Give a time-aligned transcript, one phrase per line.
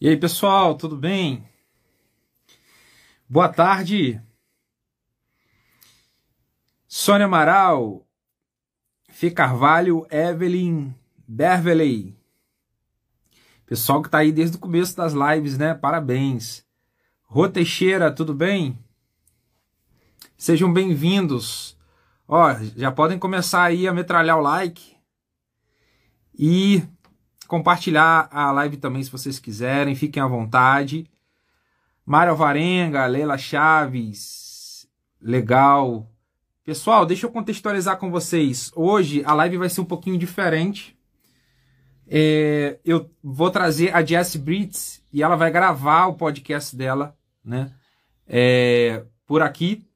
[0.00, 1.44] E aí, pessoal, tudo bem?
[3.28, 4.22] Boa tarde.
[6.86, 8.06] Sônia Amaral,
[9.10, 10.94] Fê Carvalho, Evelyn
[11.26, 12.16] Berveley.
[13.66, 15.74] Pessoal que está aí desde o começo das lives, né?
[15.74, 16.64] Parabéns.
[17.24, 18.78] Rô Teixeira, tudo bem?
[20.36, 21.76] Sejam bem-vindos.
[22.28, 24.96] Ó, já podem começar aí a metralhar o like.
[26.38, 26.86] E
[27.48, 31.10] compartilhar a live também se vocês quiserem, fiquem à vontade.
[32.04, 34.86] Mário Alvarenga, Leila Chaves,
[35.20, 36.06] legal.
[36.62, 38.70] Pessoal, deixa eu contextualizar com vocês.
[38.76, 40.96] Hoje a live vai ser um pouquinho diferente.
[42.06, 47.72] É, eu vou trazer a Jess Brits e ela vai gravar o podcast dela, né?
[48.26, 49.87] É, por aqui,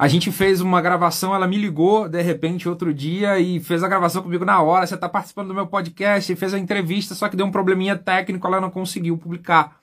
[0.00, 3.88] a gente fez uma gravação, ela me ligou de repente outro dia e fez a
[3.88, 4.86] gravação comigo na hora.
[4.86, 8.46] Você está participando do meu podcast, fez a entrevista, só que deu um probleminha técnico,
[8.46, 9.78] ela não conseguiu publicar.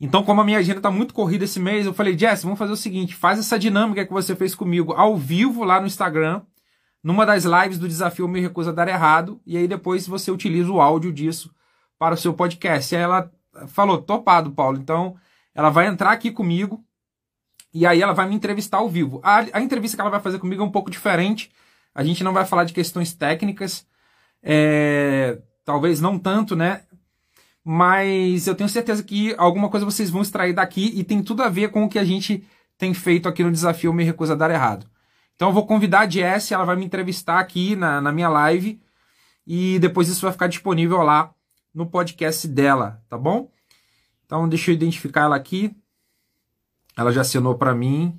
[0.00, 2.72] Então, como a minha agenda está muito corrida esse mês, eu falei, Jess, vamos fazer
[2.72, 6.42] o seguinte: faz essa dinâmica que você fez comigo ao vivo lá no Instagram,
[7.00, 10.72] numa das lives do desafio Me Recusa a Dar Errado, e aí depois você utiliza
[10.72, 11.54] o áudio disso
[11.96, 12.92] para o seu podcast.
[12.92, 13.30] E aí ela
[13.68, 14.78] falou, topado, Paulo.
[14.78, 15.14] Então,
[15.54, 16.84] ela vai entrar aqui comigo
[17.72, 19.20] e aí ela vai me entrevistar ao vivo.
[19.22, 21.50] A, a, entrevista que ela vai fazer comigo é um pouco diferente.
[21.94, 23.86] A gente não vai falar de questões técnicas,
[24.42, 26.82] é, talvez não tanto, né?
[27.64, 31.48] Mas eu tenho certeza que alguma coisa vocês vão extrair daqui e tem tudo a
[31.48, 32.44] ver com o que a gente
[32.76, 34.86] tem feito aqui no desafio Me Recusa a Dar Errado.
[35.36, 38.80] Então eu vou convidar a Jess, ela vai me entrevistar aqui na, na minha live
[39.46, 41.32] e depois isso vai ficar disponível lá
[41.74, 43.50] no podcast dela, tá bom?
[44.26, 45.74] Então deixa eu identificar ela aqui.
[46.96, 48.18] Ela já assinou para mim.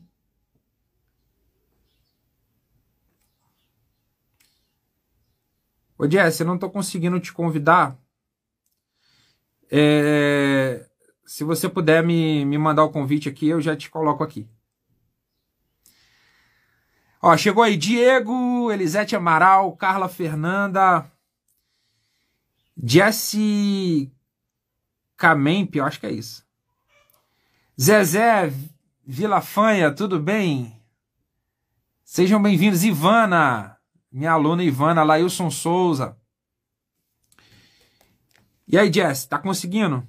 [5.98, 7.98] Ô Jess, eu não estou conseguindo te convidar.
[9.72, 10.90] É...
[11.26, 14.48] Se você puder me, me mandar o convite aqui, eu já te coloco aqui.
[17.22, 21.10] Ó, chegou aí Diego, Elisete Amaral, Carla Fernanda,
[22.76, 24.12] Jesse
[25.16, 26.46] Camemp, eu acho que é isso.
[27.80, 28.54] Zezé
[29.06, 30.80] Vilafanha, tudo bem?
[32.04, 32.84] Sejam bem-vindos.
[32.84, 33.78] Ivana,
[34.12, 36.16] minha aluna Ivana, Lailson Souza.
[38.68, 40.08] E aí, Jess, tá conseguindo?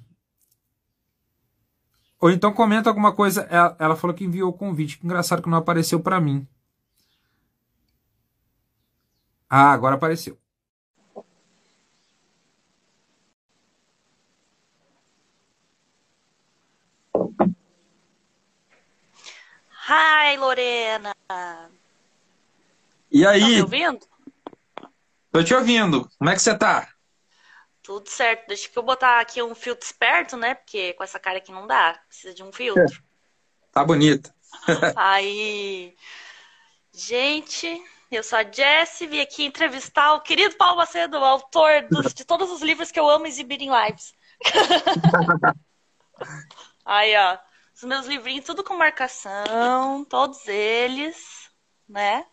[2.19, 3.41] Ou então comenta alguma coisa.
[3.49, 4.99] Ela, ela falou que enviou o convite.
[4.99, 6.47] Que engraçado que não apareceu para mim.
[9.49, 10.37] Ah, agora apareceu.
[19.87, 21.15] Hi, Lorena.
[23.11, 23.39] E aí?
[23.39, 23.99] Tá me ouvindo?
[25.31, 26.09] Tô te ouvindo.
[26.17, 26.89] Como é que você tá?
[27.83, 28.47] Tudo certo.
[28.47, 30.55] Deixa que eu botar aqui um filtro esperto, né?
[30.55, 31.99] Porque com essa cara aqui não dá.
[32.07, 32.83] Precisa de um filtro.
[32.83, 32.97] É.
[33.71, 34.33] Tá bonita.
[34.97, 35.95] aí.
[36.91, 37.79] Gente,
[38.11, 42.49] eu sou a Jessie, vim aqui entrevistar o querido Paulo Macedo, autor dos, de todos
[42.49, 44.15] os livros que eu amo exibir em lives.
[46.83, 47.37] aí, ó.
[47.75, 51.49] Os meus livrinhos, tudo com marcação, todos eles,
[51.87, 52.25] né?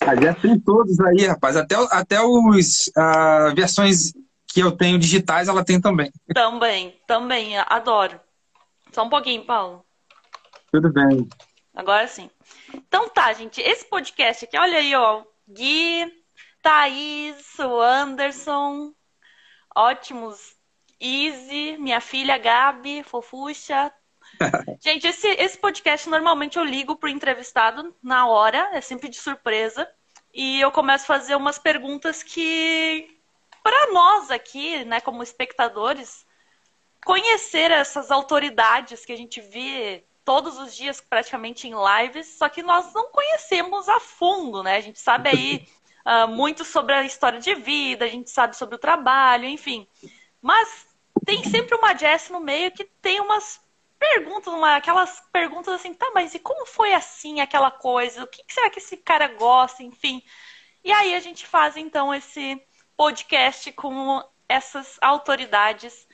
[0.00, 1.56] A já tem todos aí, rapaz.
[1.56, 4.12] Até, até os uh, versões
[4.46, 6.12] que eu tenho digitais, ela tem também.
[6.34, 8.20] Também, também, adoro.
[8.92, 9.82] Só um pouquinho, Paulo.
[10.70, 11.26] Tudo bem.
[11.74, 12.30] Agora sim.
[12.74, 13.62] Então tá, gente.
[13.62, 15.24] Esse podcast aqui, olha aí, ó.
[15.48, 16.06] Gui,
[16.60, 18.92] Thaís, o Anderson,
[19.74, 20.54] ótimos.
[21.00, 23.92] Easy, minha filha Gabi, fofucha,
[24.80, 29.88] Gente, esse, esse podcast normalmente eu ligo pro entrevistado na hora, é sempre de surpresa.
[30.34, 33.18] E eu começo a fazer umas perguntas que,
[33.62, 36.26] para nós aqui, né, como espectadores,
[37.04, 42.62] conhecer essas autoridades que a gente vê todos os dias praticamente em lives, só que
[42.62, 44.76] nós não conhecemos a fundo, né?
[44.76, 45.68] A gente sabe aí
[46.06, 49.86] uh, muito sobre a história de vida, a gente sabe sobre o trabalho, enfim.
[50.40, 50.86] Mas
[51.26, 53.60] tem sempre uma Jess no meio que tem umas
[54.02, 58.24] perguntas, uma, aquelas perguntas assim, tá, mas e como foi assim aquela coisa?
[58.24, 59.84] O que, que será que esse cara gosta?
[59.84, 60.20] Enfim.
[60.82, 62.60] E aí a gente faz então esse
[62.96, 66.08] podcast com essas autoridades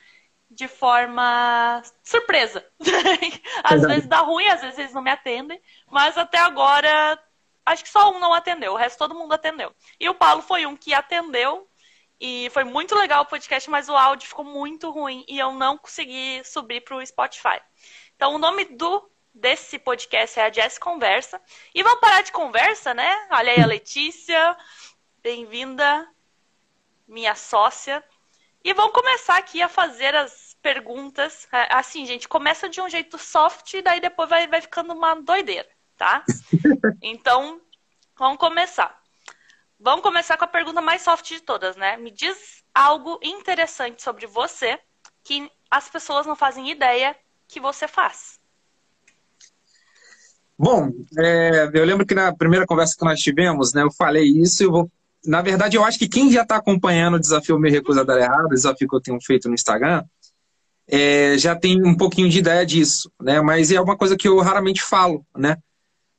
[0.51, 2.63] de forma surpresa.
[3.63, 5.59] às vezes dá ruim, às vezes eles não me atendem,
[5.89, 7.19] mas até agora
[7.65, 9.73] acho que só um não atendeu, o resto todo mundo atendeu.
[9.99, 11.67] E o Paulo foi um que atendeu
[12.19, 15.77] e foi muito legal o podcast, mas o áudio ficou muito ruim e eu não
[15.77, 17.61] consegui subir para o Spotify.
[18.15, 21.41] Então, o nome do desse podcast é a Jess Conversa.
[21.73, 23.27] E vamos parar de conversa, né?
[23.31, 24.57] Olha aí a Letícia.
[25.23, 26.07] Bem-vinda,
[27.07, 28.03] minha sócia.
[28.63, 31.47] E vamos começar aqui a fazer as perguntas.
[31.53, 35.15] É, assim, gente, começa de um jeito soft e daí depois vai, vai ficando uma
[35.15, 36.23] doideira, tá?
[37.01, 37.61] Então,
[38.17, 38.98] vamos começar.
[39.79, 41.95] Vamos começar com a pergunta mais soft de todas, né?
[41.95, 44.77] Me diz algo interessante sobre você
[45.23, 47.15] que as pessoas não fazem ideia
[47.47, 48.39] que você faz.
[50.57, 54.69] Bom, é, eu lembro que na primeira conversa que nós tivemos, né, eu falei isso.
[54.69, 54.91] Vou,
[55.25, 58.19] na verdade, eu acho que quem já está acompanhando o desafio Me Recusa a Dar
[58.19, 60.03] Errado, o desafio que eu tenho feito no Instagram,
[60.85, 63.39] é, já tem um pouquinho de ideia disso, né?
[63.39, 65.55] Mas é uma coisa que eu raramente falo, né?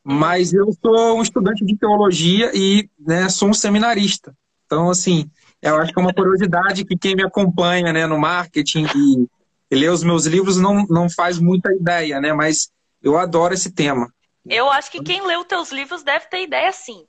[0.05, 4.35] Mas eu sou um estudante de teologia e né, sou um seminarista.
[4.67, 5.31] Então, assim,
[5.61, 9.29] eu acho que é uma curiosidade que quem me acompanha né, no marketing e,
[9.70, 12.32] e lê os meus livros não, não faz muita ideia, né?
[12.32, 12.70] Mas
[13.02, 14.12] eu adoro esse tema.
[14.49, 17.05] Eu acho que quem lê os teus livros deve ter ideia sim.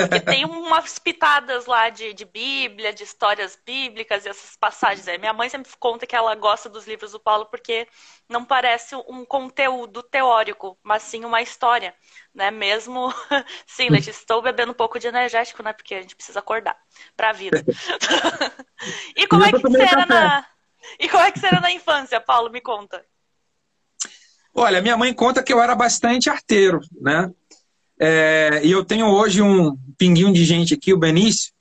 [0.00, 5.18] Porque tem umas pitadas lá de, de Bíblia, de histórias bíblicas e essas passagens aí.
[5.18, 7.88] Minha mãe sempre conta que ela gosta dos livros do Paulo porque
[8.28, 11.94] não parece um conteúdo teórico, mas sim uma história,
[12.34, 12.50] né?
[12.50, 13.12] Mesmo,
[13.66, 15.72] sim, Letícia, estou bebendo um pouco de energético, né?
[15.72, 16.76] Porque a gente precisa acordar
[17.16, 17.64] para a vida.
[19.16, 20.46] e como é que você era na...
[21.00, 22.50] E como é que você era na infância, Paulo?
[22.50, 23.04] Me conta.
[24.58, 27.30] Olha, minha mãe conta que eu era bastante arteiro, né?
[27.98, 31.52] É, e eu tenho hoje um pinguinho de gente aqui, o Benício,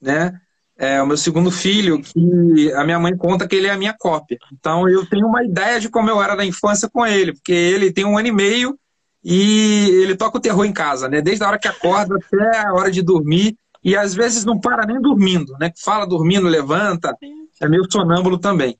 [0.00, 0.40] né?
[0.76, 3.94] É o meu segundo filho, que a minha mãe conta que ele é a minha
[3.96, 4.38] cópia.
[4.52, 7.92] Então eu tenho uma ideia de como eu era na infância com ele, porque ele
[7.92, 8.78] tem um ano e meio
[9.22, 11.20] e ele toca o terror em casa, né?
[11.20, 14.86] Desde a hora que acorda até a hora de dormir e às vezes não para
[14.86, 15.70] nem dormindo, né?
[15.84, 17.16] Fala dormindo, levanta,
[17.60, 18.76] é meio sonâmbulo também.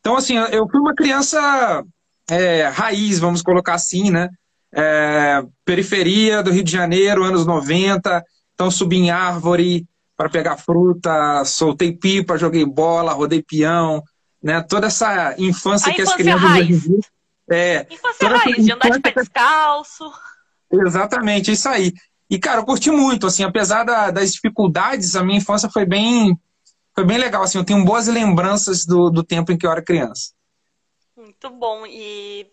[0.00, 1.84] Então assim, eu fui uma criança
[2.30, 4.30] é, raiz, vamos colocar assim, né?
[4.74, 8.24] É, periferia do Rio de Janeiro, anos 90.
[8.54, 9.86] Então subi em árvore
[10.16, 14.02] para pegar fruta, soltei pipa, joguei bola, rodei peão,
[14.42, 14.62] né?
[14.62, 16.88] Toda essa infância A que infância as crianças raiz.
[17.50, 20.12] é, infância raiz, de andar de pé descalço.
[20.70, 21.92] Exatamente, isso aí.
[22.30, 26.34] E, cara, eu curti muito, assim, apesar da, das dificuldades, a minha infância foi bem,
[26.94, 29.82] foi bem legal, assim, eu tenho boas lembranças do, do tempo em que eu era
[29.82, 30.32] criança.
[31.14, 31.84] Muito bom.
[31.86, 32.46] E,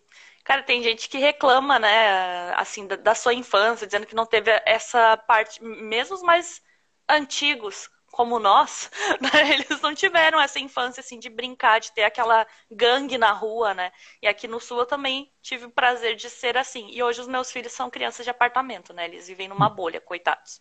[0.50, 4.50] cara, tem gente que reclama, né, assim, da, da sua infância, dizendo que não teve
[4.66, 6.60] essa parte, mesmo os mais
[7.08, 8.90] antigos, como nós,
[9.22, 13.76] né, eles não tiveram essa infância, assim, de brincar, de ter aquela gangue na rua,
[13.76, 13.92] né?
[14.24, 16.90] E aqui no Sul eu também tive o prazer de ser assim.
[16.90, 19.06] E hoje os meus filhos são crianças de apartamento, né?
[19.06, 20.60] Eles vivem numa bolha, coitados.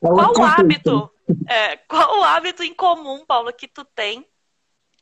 [0.00, 1.12] Qual o hábito,
[1.46, 4.26] é, qual o hábito em comum, Paulo, que tu tem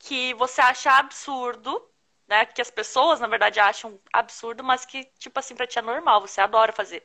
[0.00, 1.80] que você acha absurdo
[2.28, 2.44] né?
[2.46, 6.20] Que as pessoas, na verdade, acham absurdo, mas que, tipo assim, pra ti é normal,
[6.20, 7.02] você adora fazer.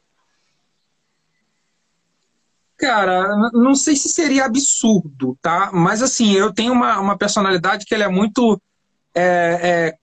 [2.78, 5.70] Cara, não sei se seria absurdo, tá?
[5.72, 8.60] Mas assim, eu tenho uma, uma personalidade que ele é muito
[9.14, 9.98] é, é,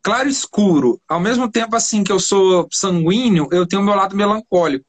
[0.00, 1.00] claro e escuro.
[1.08, 4.86] Ao mesmo tempo, assim, que eu sou sanguíneo, eu tenho o meu lado melancólico.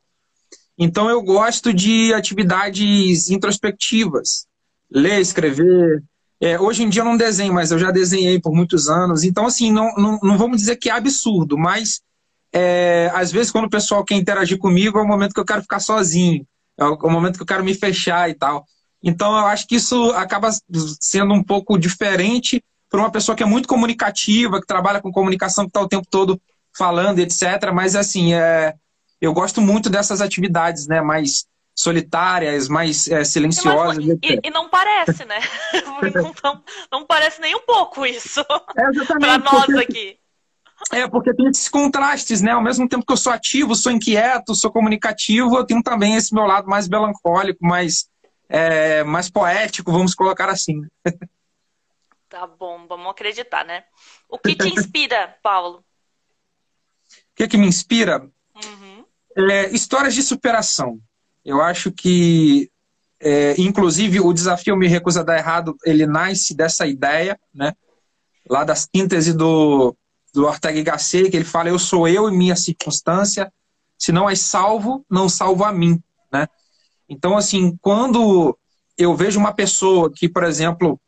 [0.78, 4.46] Então eu gosto de atividades introspectivas.
[4.90, 6.04] Ler, escrever,
[6.42, 9.24] é, hoje em dia eu não desenho, mas eu já desenhei por muitos anos.
[9.24, 12.02] Então, assim, não, não, não vamos dizer que é absurdo, mas
[12.52, 15.62] é, às vezes quando o pessoal quer interagir comigo é o momento que eu quero
[15.62, 16.46] ficar sozinho,
[16.78, 18.66] é o, é momento que eu quero me fechar e tal.
[19.04, 20.50] Então, eu acho que isso acaba
[21.00, 25.66] sendo um pouco diferente para uma pessoa que é muito comunicativa, que trabalha com comunicação,
[25.66, 26.40] que está o tempo todo
[26.76, 27.72] falando, etc.
[27.74, 28.76] Mas, assim, é,
[29.20, 31.02] eu gosto muito dessas atividades, né?
[31.02, 31.46] Mais
[31.82, 34.06] solitárias, mais é, silenciosas.
[34.06, 35.40] E, e, e, não parece, né?
[36.14, 38.42] não, não, não, parece nem um pouco isso.
[38.78, 40.20] É Para nós porque, aqui.
[40.92, 42.52] É, porque tem esses contrastes, né?
[42.52, 46.34] Ao mesmo tempo que eu sou ativo, sou inquieto, sou comunicativo, eu tenho também esse
[46.34, 48.08] meu lado mais melancólico, mais,
[48.48, 50.86] é, mais poético, vamos colocar assim.
[52.30, 53.84] Tá bom, vamos acreditar, né?
[54.30, 55.80] O que te inspira, Paulo?
[55.80, 55.84] O
[57.36, 58.30] que, que me inspira?
[58.56, 59.06] Uhum.
[59.36, 61.02] É, histórias de superação.
[61.44, 62.70] Eu acho que,
[63.20, 67.74] é, inclusive, o desafio Me Recusa a Dar Errado, ele nasce dessa ideia, né?
[68.50, 69.96] Lá da síntese do,
[70.34, 73.52] do Ortega y Gasset, que ele fala, eu sou eu e minha circunstância,
[73.98, 76.48] se não é salvo, não salvo a mim, né?
[77.10, 78.58] Então, assim, quando
[78.98, 81.00] eu vejo uma pessoa que, por exemplo,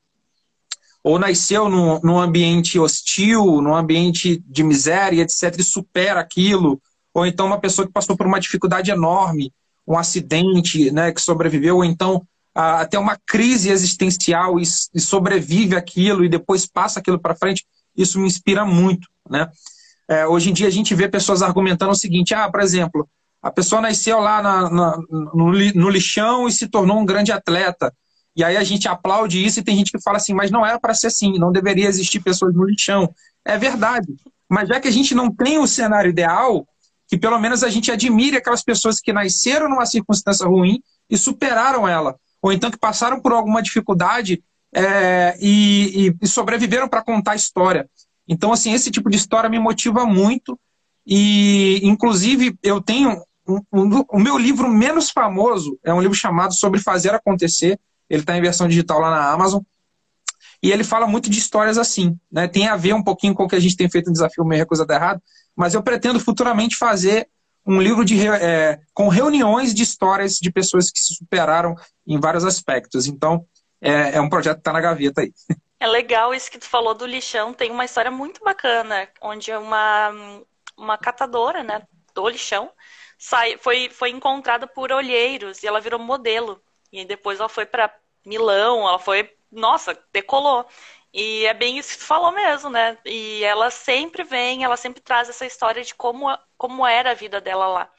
[1.03, 6.81] ou nasceu num, num ambiente hostil, num ambiente de miséria, etc., e supera aquilo,
[7.13, 9.53] ou então uma pessoa que passou por uma dificuldade enorme
[9.87, 12.25] um acidente, né, que sobreviveu, ou então
[12.55, 14.63] até uma crise existencial e,
[14.93, 17.65] e, sobrevive aquilo e depois passa aquilo para frente,
[17.97, 19.49] isso me inspira muito, né?
[20.07, 23.09] É, hoje em dia a gente vê pessoas argumentando o seguinte, ah, por exemplo,
[23.41, 24.97] a pessoa nasceu lá na, na,
[25.33, 27.93] no, no, lixão e se tornou um grande atleta.
[28.35, 30.79] E aí a gente aplaude isso e tem gente que fala assim, mas não era
[30.79, 33.13] para ser assim, não deveria existir pessoas no lixão.
[33.45, 34.07] É verdade.
[34.49, 36.67] Mas já que a gente não tem o cenário ideal,
[37.13, 41.87] que pelo menos a gente admire aquelas pessoas que nasceram numa circunstância ruim e superaram
[41.87, 42.15] ela.
[42.41, 44.43] Ou então que passaram por alguma dificuldade
[44.73, 47.87] é, e, e, sobreviveram para contar a história.
[48.27, 50.59] Então, assim, esse tipo de história me motiva muito.
[51.05, 53.21] E, inclusive, eu tenho.
[53.47, 57.79] Um, um, o meu livro menos famoso é um livro chamado Sobre Fazer Acontecer.
[58.09, 59.61] Ele está em versão digital lá na Amazon.
[60.63, 62.17] E ele fala muito de histórias assim.
[62.31, 62.47] Né?
[62.47, 64.85] Tem a ver um pouquinho com o que a gente tem feito no Desafio Coisa
[64.85, 65.21] da Errado.
[65.53, 67.27] Mas eu pretendo futuramente fazer
[67.65, 71.75] um livro de, é, com reuniões de histórias de pessoas que se superaram
[72.07, 73.07] em vários aspectos.
[73.07, 73.45] Então,
[73.81, 75.33] é, é um projeto que está na gaveta aí.
[75.79, 77.53] É legal isso que tu falou do lixão.
[77.53, 80.13] Tem uma história muito bacana, onde uma,
[80.77, 81.81] uma catadora né,
[82.15, 82.71] do lixão
[83.17, 86.61] sai, foi, foi encontrada por olheiros e ela virou modelo.
[86.89, 87.93] E depois ela foi para
[88.25, 90.65] Milão, ela foi, nossa, decolou.
[91.13, 92.97] E é bem isso que tu falou mesmo, né?
[93.05, 96.25] E ela sempre vem, ela sempre traz essa história de como,
[96.57, 97.89] como era a vida dela lá.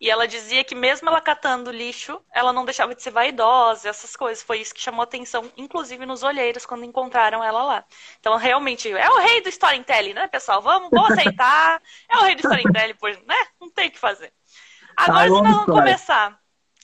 [0.00, 4.14] E ela dizia que mesmo ela catando lixo, ela não deixava de ser vaidosa, essas
[4.14, 4.44] coisas.
[4.44, 7.84] Foi isso que chamou atenção, inclusive nos olheiros, quando encontraram ela lá.
[8.20, 10.62] Então, realmente, é o rei do storytelling, né, pessoal?
[10.62, 11.82] Vamos, vamos aceitar.
[12.08, 13.34] É o rei do storytelling, pois, né?
[13.60, 14.32] Não tem o que fazer.
[14.96, 16.38] Agora, nós vamos começar.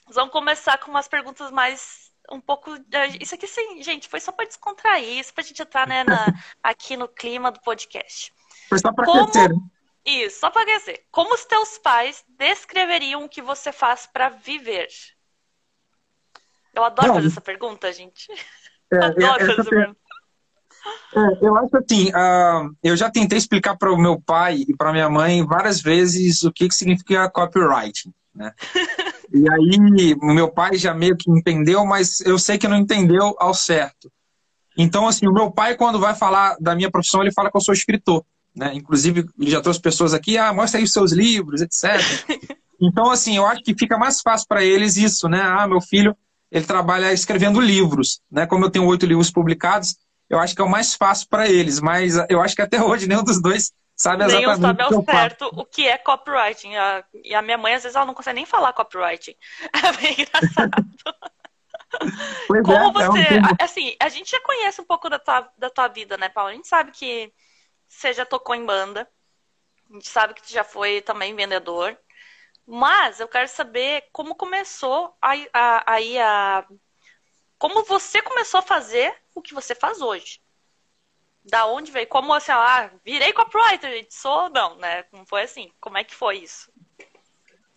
[0.07, 2.71] Nós vamos começar com umas perguntas mais um pouco.
[3.19, 6.27] Isso aqui, sim, gente, foi só para descontrair, isso para a gente entrar né, na,
[6.63, 8.33] aqui no clima do podcast.
[8.69, 9.25] Foi só para Como...
[9.25, 9.55] Né?
[10.05, 11.03] Isso, só para dizer.
[11.11, 14.87] Como os teus pais descreveriam o que você faz para viver?
[16.73, 18.27] Eu adoro Não, fazer essa pergunta, gente.
[18.93, 19.99] É, adoro fazer essa pergunta.
[21.15, 24.91] É, eu acho assim, uh, eu já tentei explicar para o meu pai e para
[24.91, 28.53] minha mãe várias vezes o que, que significa copywriting, né?
[29.33, 33.53] e aí meu pai já meio que entendeu, mas eu sei que não entendeu ao
[33.53, 34.11] certo.
[34.77, 37.61] Então, assim, o meu pai, quando vai falar da minha profissão, ele fala que eu
[37.61, 38.25] sou escritor.
[38.53, 38.73] Né?
[38.73, 42.01] Inclusive, ele já trouxe pessoas aqui, ah, mostra aí os seus livros, etc.
[42.79, 45.41] então, assim, eu acho que fica mais fácil para eles isso, né?
[45.41, 46.15] Ah, meu filho,
[46.51, 48.45] ele trabalha escrevendo livros, né?
[48.45, 49.95] Como eu tenho oito livros publicados,
[50.29, 53.07] eu acho que é o mais fácil para eles, mas eu acho que até hoje
[53.07, 56.71] nenhum dos dois sabe exatamente nenhum sabe ao certo o que é copywriting.
[57.23, 59.35] E a minha mãe, às vezes, ela não consegue nem falar copywriting.
[59.85, 60.71] É bem engraçado.
[62.47, 63.19] Pois Como é, você.
[63.19, 66.27] É um assim, a gente já conhece um pouco da tua, da tua vida, né,
[66.27, 66.49] Paulo?
[66.49, 67.31] A gente sabe que
[67.87, 69.09] você já tocou em banda.
[69.89, 71.97] A gente sabe que você já foi também vendedor.
[72.65, 76.65] Mas eu quero saber como começou aí a, a,
[77.57, 80.41] como você começou a fazer o que você faz hoje.
[81.45, 82.07] Da onde veio?
[82.07, 85.03] Como assim, ah, virei copywriter, sou não, né?
[85.13, 85.69] Não foi assim.
[85.79, 86.71] Como é que foi isso?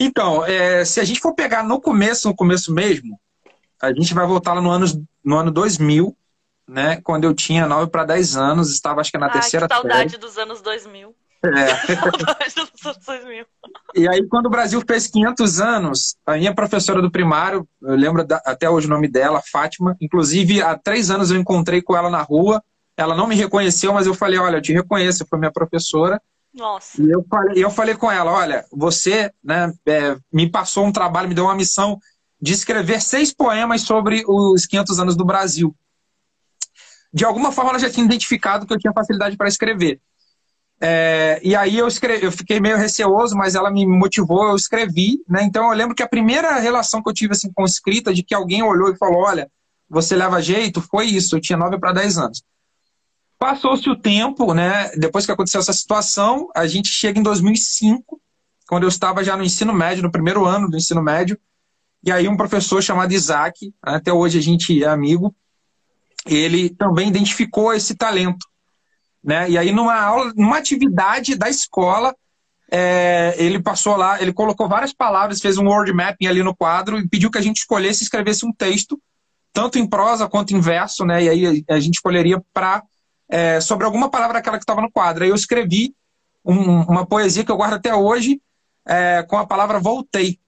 [0.01, 3.21] Então, é, se a gente for pegar no começo, no começo mesmo,
[3.83, 4.87] a gente vai voltar lá no ano,
[5.25, 6.17] no ano 2000,
[6.69, 7.01] né?
[7.03, 10.11] Quando eu tinha 9 para 10 anos, estava acho que na Ai, terceira que saudade
[10.11, 10.23] série.
[10.23, 11.15] dos anos 2000.
[11.45, 11.67] É.
[11.95, 13.47] saudade dos anos 2000.
[13.95, 18.25] E aí, quando o Brasil fez 500 anos, a minha professora do primário, eu lembro
[18.25, 22.11] da, até hoje o nome dela, Fátima, inclusive há três anos eu encontrei com ela
[22.11, 22.63] na rua,
[22.99, 26.21] ela não me reconheceu, mas eu falei, olha, eu te reconheço, foi minha professora.
[26.52, 27.00] Nossa.
[27.00, 31.28] E eu falei, eu falei com ela, olha, você né, é, me passou um trabalho,
[31.28, 31.99] me deu uma missão
[32.40, 35.75] de escrever seis poemas sobre os 500 anos do Brasil
[37.12, 40.00] de alguma forma ela já tinha identificado que eu tinha facilidade para escrever.
[40.81, 45.21] É, e aí eu, escrevi, eu fiquei meio receoso, mas ela me motivou, eu escrevi,
[45.28, 45.43] né?
[45.43, 48.35] Então eu lembro que a primeira relação que eu tive assim, com escrita, de que
[48.35, 49.50] alguém olhou e falou, olha,
[49.88, 52.43] você leva jeito, foi isso, eu tinha 9 para 10 anos.
[53.38, 54.90] Passou-se o tempo, né?
[54.97, 58.21] Depois que aconteceu essa situação, a gente chega em 2005,
[58.68, 61.38] quando eu estava já no ensino médio, no primeiro ano do ensino médio,
[62.02, 65.35] e aí um professor chamado Isaac, até hoje a gente é amigo,
[66.26, 68.47] ele também identificou esse talento.
[69.23, 69.50] Né?
[69.50, 72.14] E aí, numa aula, numa atividade da escola,
[72.71, 76.99] é, ele passou lá, ele colocou várias palavras, fez um word mapping ali no quadro
[76.99, 79.00] e pediu que a gente escolhesse e escrevesse um texto,
[79.52, 81.25] tanto em prosa quanto em verso, né?
[81.25, 82.83] E aí a gente escolheria para
[83.29, 85.25] é, sobre alguma palavra aquela que estava no quadro.
[85.25, 85.95] Aí eu escrevi
[86.45, 88.41] um, uma poesia que eu guardo até hoje
[88.87, 90.39] é, com a palavra voltei.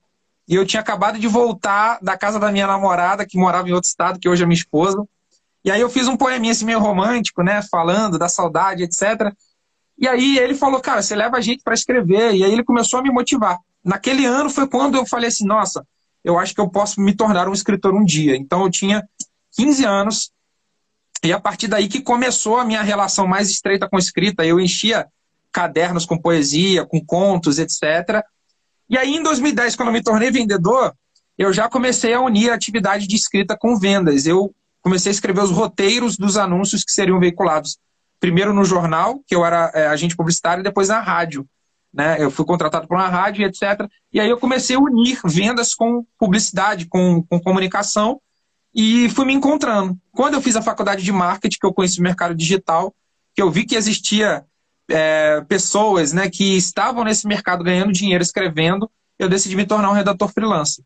[0.49, 3.89] E eu tinha acabado de voltar da casa da minha namorada, que morava em outro
[3.89, 5.07] estado, que hoje é minha esposa.
[5.65, 7.63] E aí eu fiz um poeminha assim meio romântico, né?
[7.71, 9.33] Falando da saudade, etc.
[9.97, 12.35] E aí ele falou, cara, você leva a gente para escrever.
[12.35, 13.59] E aí ele começou a me motivar.
[13.85, 15.87] Naquele ano foi quando eu falei assim, nossa,
[16.25, 18.37] eu acho que eu posso me tornar um escritor um dia.
[18.37, 19.07] Então eu tinha
[19.57, 20.33] 15 anos.
[21.23, 24.45] E a partir daí que começou a minha relação mais estreita com escrita.
[24.45, 25.07] Eu enchia
[25.53, 28.25] cadernos com poesia, com contos, etc.
[28.89, 30.95] E aí em 2010, quando eu me tornei vendedor,
[31.37, 34.27] eu já comecei a unir a atividade de escrita com vendas.
[34.27, 37.79] Eu comecei a escrever os roteiros dos anúncios que seriam veiculados
[38.19, 41.47] primeiro no jornal, que eu era é, agente publicitário, e depois na rádio.
[41.93, 42.23] Né?
[42.23, 43.89] Eu fui contratado por uma rádio, etc.
[44.13, 48.21] E aí eu comecei a unir vendas com publicidade, com, com comunicação,
[48.75, 49.99] e fui me encontrando.
[50.13, 52.95] Quando eu fiz a faculdade de marketing, que eu conheci o mercado digital,
[53.35, 54.45] que eu vi que existia
[54.89, 59.95] é, pessoas né, que estavam nesse mercado ganhando dinheiro escrevendo, eu decidi me tornar um
[59.95, 60.85] redator freelancer.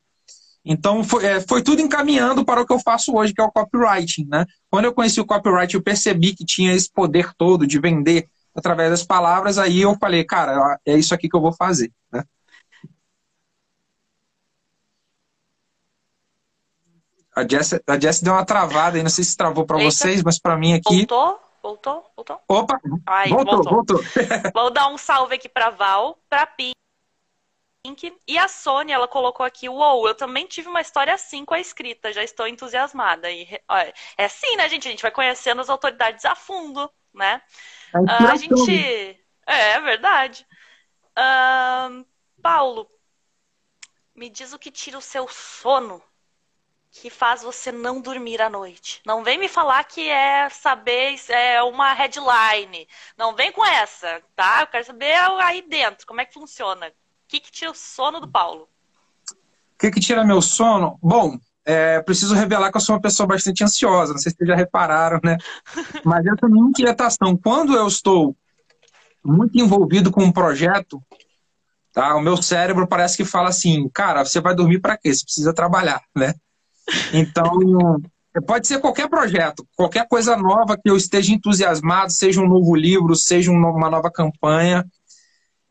[0.64, 3.52] Então, foi, é, foi, tudo encaminhando para o que eu faço hoje, que é o
[3.52, 4.26] copywriting.
[4.26, 4.46] Né?
[4.70, 8.90] Quando eu conheci o copywriting, eu percebi que tinha esse poder todo de vender através
[8.90, 11.92] das palavras, aí eu falei, cara, é isso aqui que eu vou fazer.
[12.12, 12.22] Né?
[17.36, 20.38] A Jess, a Jess deu uma travada aí, não sei se travou para vocês, mas
[20.38, 21.06] para mim aqui.
[21.06, 21.40] Voltou?
[21.62, 22.12] Voltou?
[22.16, 22.40] Voltou?
[22.46, 22.78] Opa!
[23.06, 23.96] Ai, voltou, voltou.
[23.96, 24.04] voltou.
[24.54, 26.74] Vou dar um salve aqui para Val, para Pi
[28.26, 31.60] e a Sônia, ela colocou aqui, uou, eu também tive uma história assim com a
[31.60, 33.30] escrita, já estou entusiasmada.
[33.30, 33.46] E,
[34.16, 34.88] é assim, né, gente?
[34.88, 37.42] A gente vai conhecendo as autoridades a fundo, né?
[37.94, 39.20] É uh, a gente.
[39.46, 40.46] É, é verdade.
[41.10, 42.06] Uh,
[42.40, 42.90] Paulo,
[44.14, 46.02] me diz o que tira o seu sono
[46.94, 49.00] que faz você não dormir à noite.
[49.04, 52.86] Não vem me falar que é saber, é uma headline.
[53.18, 54.62] Não vem com essa, tá?
[54.62, 56.92] Eu quero saber aí dentro, como é que funciona
[57.34, 58.68] que, que tira o sono do Paulo?
[59.32, 60.98] O que, que tira meu sono?
[61.02, 64.48] Bom, é, preciso revelar que eu sou uma pessoa bastante ansiosa, não sei se vocês
[64.48, 65.36] já repararam, né?
[66.04, 68.36] Mas essa minha inquietação, quando eu estou
[69.24, 71.02] muito envolvido com um projeto,
[71.92, 72.14] tá?
[72.14, 75.12] O meu cérebro parece que fala assim, cara, você vai dormir para quê?
[75.12, 76.34] Você precisa trabalhar, né?
[77.12, 78.00] Então,
[78.46, 83.14] pode ser qualquer projeto, qualquer coisa nova que eu esteja entusiasmado, seja um novo livro,
[83.14, 84.84] seja uma nova campanha,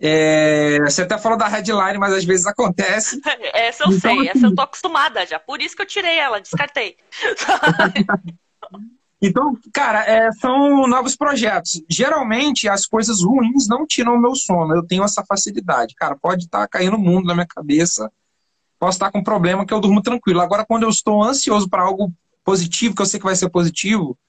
[0.06, 3.22] é, você até falou da headline, mas às vezes acontece.
[3.54, 5.40] Essa eu então, sei, assim, essa eu tô acostumada já.
[5.40, 6.98] Por isso que eu tirei ela, descartei.
[9.22, 11.82] então, cara, é, são novos projetos.
[11.90, 14.76] Geralmente as coisas ruins não tiram o meu sono.
[14.76, 15.96] Eu tenho essa facilidade.
[15.96, 18.12] Cara, pode estar tá caindo o mundo na minha cabeça.
[18.84, 20.42] Posso estar com um problema que eu durmo tranquilo.
[20.42, 22.12] Agora, quando eu estou ansioso para algo
[22.44, 24.20] positivo, que eu sei que vai ser positivo,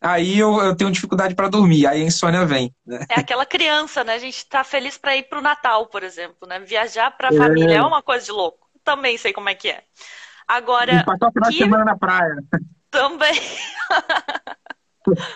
[0.00, 2.72] aí eu, eu tenho dificuldade para dormir, aí a insônia vem.
[2.86, 3.04] Né?
[3.10, 4.14] É aquela criança, né?
[4.14, 6.60] A gente tá feliz para ir pro Natal, por exemplo, né?
[6.60, 7.36] Viajar para a é...
[7.36, 8.68] família é uma coisa de louco.
[8.84, 9.82] Também sei como é que é.
[10.46, 11.02] Agora.
[11.04, 11.58] Passar o final que...
[11.58, 12.36] semana na praia.
[12.88, 13.34] Também.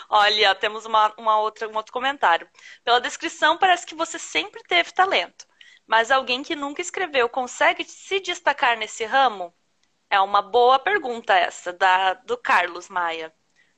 [0.08, 2.46] Olha, temos uma, uma outra, um outro comentário.
[2.84, 5.49] Pela descrição, parece que você sempre teve talento.
[5.90, 9.52] Mas alguém que nunca escreveu consegue se destacar nesse ramo?
[10.08, 13.32] É uma boa pergunta essa, da, do Carlos Maia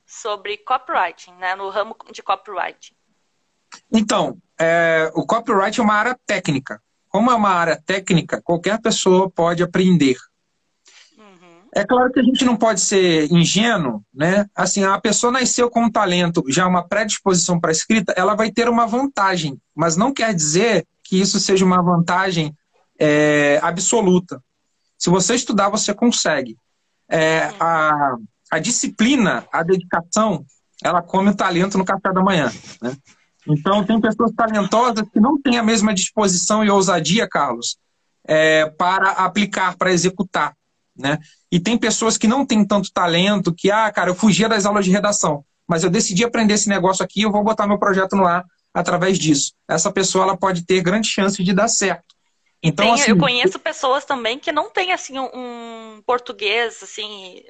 [0.04, 2.94] sobre copywriting, né, no ramo de copywriting?
[3.90, 6.82] Então, é, o copyright é uma área técnica.
[7.08, 10.18] Como é uma área técnica, qualquer pessoa pode aprender.
[11.74, 14.46] É claro que a gente não pode ser ingênuo, né?
[14.54, 18.68] Assim, a pessoa nasceu com um talento, já uma predisposição para escrita, ela vai ter
[18.68, 22.54] uma vantagem, mas não quer dizer que isso seja uma vantagem
[22.98, 24.42] é, absoluta.
[24.98, 26.56] Se você estudar, você consegue.
[27.08, 28.16] É, a,
[28.50, 30.44] a disciplina, a dedicação,
[30.84, 32.52] ela come o talento no café da manhã.
[32.82, 32.94] Né?
[33.48, 37.78] Então, tem pessoas talentosas que não têm a mesma disposição e ousadia, Carlos,
[38.24, 40.54] é, para aplicar, para executar.
[40.96, 41.18] Né?
[41.50, 44.84] E tem pessoas que não têm tanto talento, que, ah, cara, eu fugia das aulas
[44.84, 48.26] de redação, mas eu decidi aprender esse negócio aqui, eu vou botar meu projeto no
[48.26, 49.52] ar através disso.
[49.68, 52.14] Essa pessoa ela pode ter grande chance de dar certo.
[52.62, 57.42] Então, tem, assim, eu conheço pessoas também que não têm assim um português assim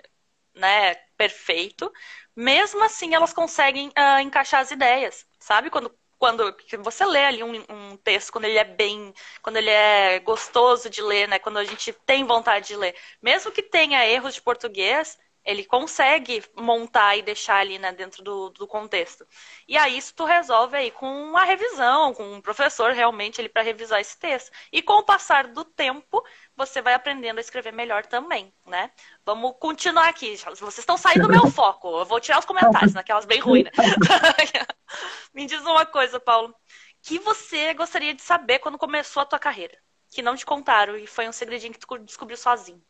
[0.54, 1.90] né, perfeito,
[2.34, 5.70] mesmo assim elas conseguem uh, encaixar as ideias, sabe?
[5.70, 6.54] Quando, quando
[6.84, 11.02] você lê ali um, um, texto, quando ele é bem, quando ele é gostoso de
[11.02, 11.40] ler, né?
[11.40, 16.44] Quando a gente tem vontade de ler, mesmo que tenha erros de português, ele consegue
[16.56, 19.26] montar e deixar ali né, dentro do, do contexto.
[19.66, 23.62] E aí isso tu resolve aí com uma revisão, com um professor realmente ele para
[23.62, 24.52] revisar esse texto.
[24.72, 26.24] E com o passar do tempo,
[26.56, 28.90] você vai aprendendo a escrever melhor também, né?
[29.24, 30.36] Vamos continuar aqui.
[30.36, 32.00] Vocês estão saindo do meu foco.
[32.00, 33.64] Eu vou tirar os comentários, naquelas bem ruins.
[33.64, 33.72] Né?
[35.34, 36.54] Me diz uma coisa, Paulo.
[37.00, 39.76] que você gostaria de saber quando começou a tua carreira?
[40.10, 42.82] Que não te contaram e foi um segredinho que tu descobriu sozinho.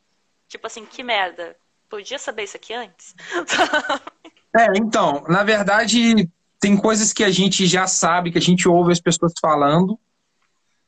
[0.47, 1.55] Tipo assim, que merda
[1.89, 3.15] podia saber isso aqui antes?
[4.57, 8.91] é, então, na verdade, tem coisas que a gente já sabe, que a gente ouve
[8.91, 9.99] as pessoas falando,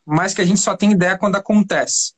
[0.06, 2.15] mas que a gente só tem ideia quando acontece.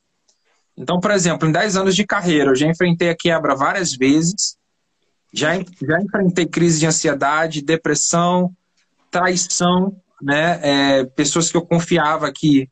[0.77, 4.57] Então, por exemplo, em 10 anos de carreira, eu já enfrentei a quebra várias vezes,
[5.33, 8.53] já, já enfrentei crise de ansiedade, depressão,
[9.09, 10.59] traição, né?
[10.61, 12.69] É, pessoas que eu confiava que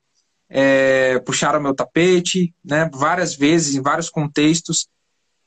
[0.49, 2.89] é, puxaram meu tapete, né?
[2.93, 4.87] Várias vezes, em vários contextos.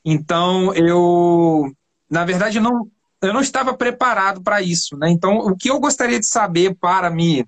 [0.03, 1.71] Então, eu,
[2.09, 2.89] na verdade, não,
[3.21, 5.09] eu não estava preparado para isso, né?
[5.09, 7.45] Então, o que eu gostaria de saber para me,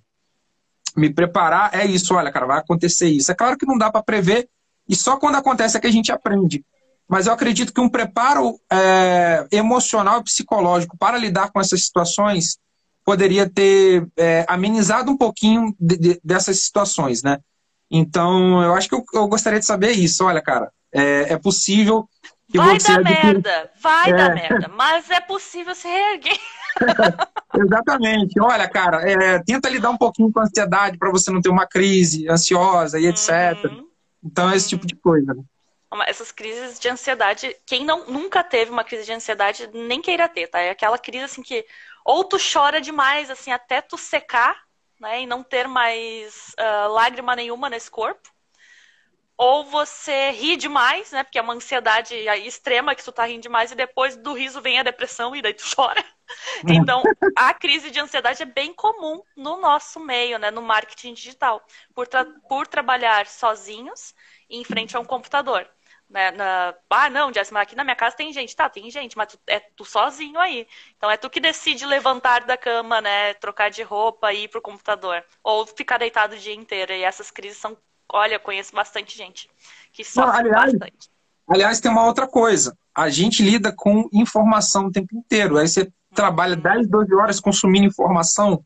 [0.95, 2.13] me preparar é isso.
[2.13, 3.31] Olha, cara, vai acontecer isso.
[3.31, 4.49] É claro que não dá para prever,
[4.87, 6.65] e só quando acontece é que a gente aprende.
[7.07, 12.57] Mas eu acredito que um preparo é, emocional e psicológico para lidar com essas situações
[13.03, 17.39] poderia ter é, amenizado um pouquinho de, de, dessas situações, né?
[17.89, 20.23] Então, eu acho que eu, eu gostaria de saber isso.
[20.23, 22.07] Olha, cara, é, é possível
[22.49, 22.93] que vai você...
[22.93, 24.13] dar merda, vai é.
[24.13, 26.39] dar merda, mas é possível se reerguer.
[27.55, 28.39] Exatamente.
[28.39, 31.67] Olha, cara, é, tenta lidar um pouquinho com a ansiedade para você não ter uma
[31.67, 33.65] crise ansiosa e etc.
[33.65, 33.90] Uhum.
[34.23, 35.33] Então, é esse tipo de coisa.
[35.33, 35.43] Né?
[36.07, 40.47] Essas crises de ansiedade, quem não, nunca teve uma crise de ansiedade, nem queira ter,
[40.47, 40.59] tá?
[40.59, 41.65] É aquela crise assim que
[42.05, 44.63] ou tu chora demais, assim, até tu secar,
[44.99, 45.21] né?
[45.21, 48.31] E não ter mais uh, lágrima nenhuma nesse corpo
[49.43, 51.23] ou você ri demais, né?
[51.23, 52.13] Porque é uma ansiedade
[52.45, 55.55] extrema que tu tá rindo demais e depois do riso vem a depressão e daí
[55.55, 56.05] tu chora.
[56.67, 57.03] Então,
[57.35, 60.51] a crise de ansiedade é bem comum no nosso meio, né?
[60.51, 64.13] No marketing digital, por, tra por trabalhar sozinhos
[64.49, 65.67] em frente a um computador.
[66.09, 66.75] Né, na...
[66.89, 68.53] Ah, não, Jess, mas aqui na minha casa tem gente.
[68.53, 70.67] Tá, tem gente, mas tu, é tu sozinho aí.
[70.97, 73.33] Então é tu que decide levantar da cama, né?
[73.35, 75.23] Trocar de roupa e ir pro computador.
[75.41, 76.91] Ou ficar deitado o dia inteiro.
[76.91, 77.77] E essas crises são
[78.13, 79.49] Olha, conheço bastante gente
[79.93, 81.09] que sofre aliás, bastante.
[81.47, 82.77] Aliás, tem uma outra coisa.
[82.93, 85.57] A gente lida com informação o tempo inteiro.
[85.57, 86.91] Aí você trabalha 10, uhum.
[86.91, 88.63] 12 horas consumindo informação,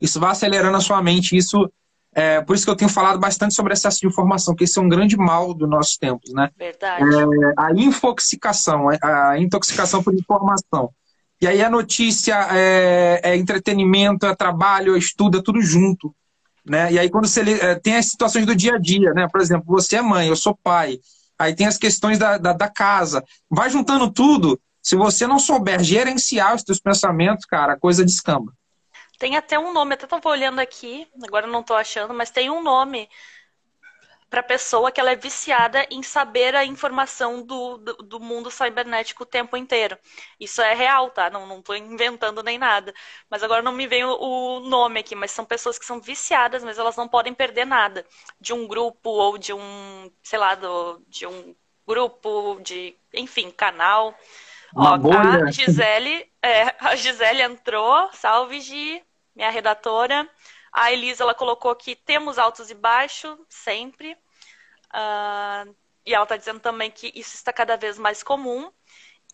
[0.00, 1.36] isso vai acelerando a sua mente.
[1.36, 1.70] Isso
[2.14, 4.82] é, por isso que eu tenho falado bastante sobre excesso de informação, que esse é
[4.82, 6.50] um grande mal dos nossos tempos, né?
[6.56, 7.02] Verdade.
[7.02, 10.90] É, a infoxicação, a intoxicação por informação.
[11.40, 16.14] E aí a notícia é, é entretenimento, é trabalho, é estudo, é tudo junto.
[16.64, 16.92] Né?
[16.92, 19.26] E aí, quando você é, tem as situações do dia a dia, né?
[19.26, 20.98] Por exemplo, você é mãe, eu sou pai.
[21.36, 23.24] Aí tem as questões da, da, da casa.
[23.50, 24.60] Vai juntando tudo.
[24.82, 28.52] Se você não souber gerenciar os seus pensamentos, cara, a coisa descamba.
[29.18, 32.60] Tem até um nome, até estava olhando aqui, agora não estou achando, mas tem um
[32.60, 33.08] nome
[34.32, 39.24] para pessoa que ela é viciada em saber a informação do, do, do, mundo cibernético
[39.24, 39.98] o tempo inteiro.
[40.40, 41.28] Isso é real, tá?
[41.28, 42.94] Não, não tô inventando nem nada.
[43.28, 46.64] Mas agora não me vem o, o nome aqui, mas são pessoas que são viciadas,
[46.64, 48.06] mas elas não podem perder nada
[48.40, 51.54] de um grupo ou de um, sei lá, do, de um
[51.86, 54.18] grupo, de, enfim, canal.
[54.74, 55.44] Ó, bolha.
[55.44, 59.02] a Gisele, é, a Gisele entrou, salve Gi,
[59.34, 60.28] minha redatora.
[60.72, 64.16] A Elisa ela colocou que temos altos e baixos, sempre.
[64.92, 68.70] Uh, e ela está dizendo também que isso está cada vez mais comum.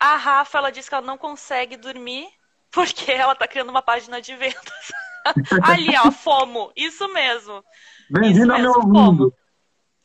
[0.00, 2.28] A Rafa ela diz que ela não consegue dormir
[2.70, 4.92] porque ela está criando uma página de vendas.
[5.62, 7.64] Ali, ó, FOMO, isso mesmo.
[8.10, 9.34] Bem-vindo ao meu mundo.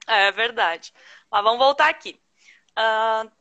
[0.05, 0.93] É verdade.
[1.31, 2.19] Mas vamos voltar aqui.
[2.77, 3.31] Uh,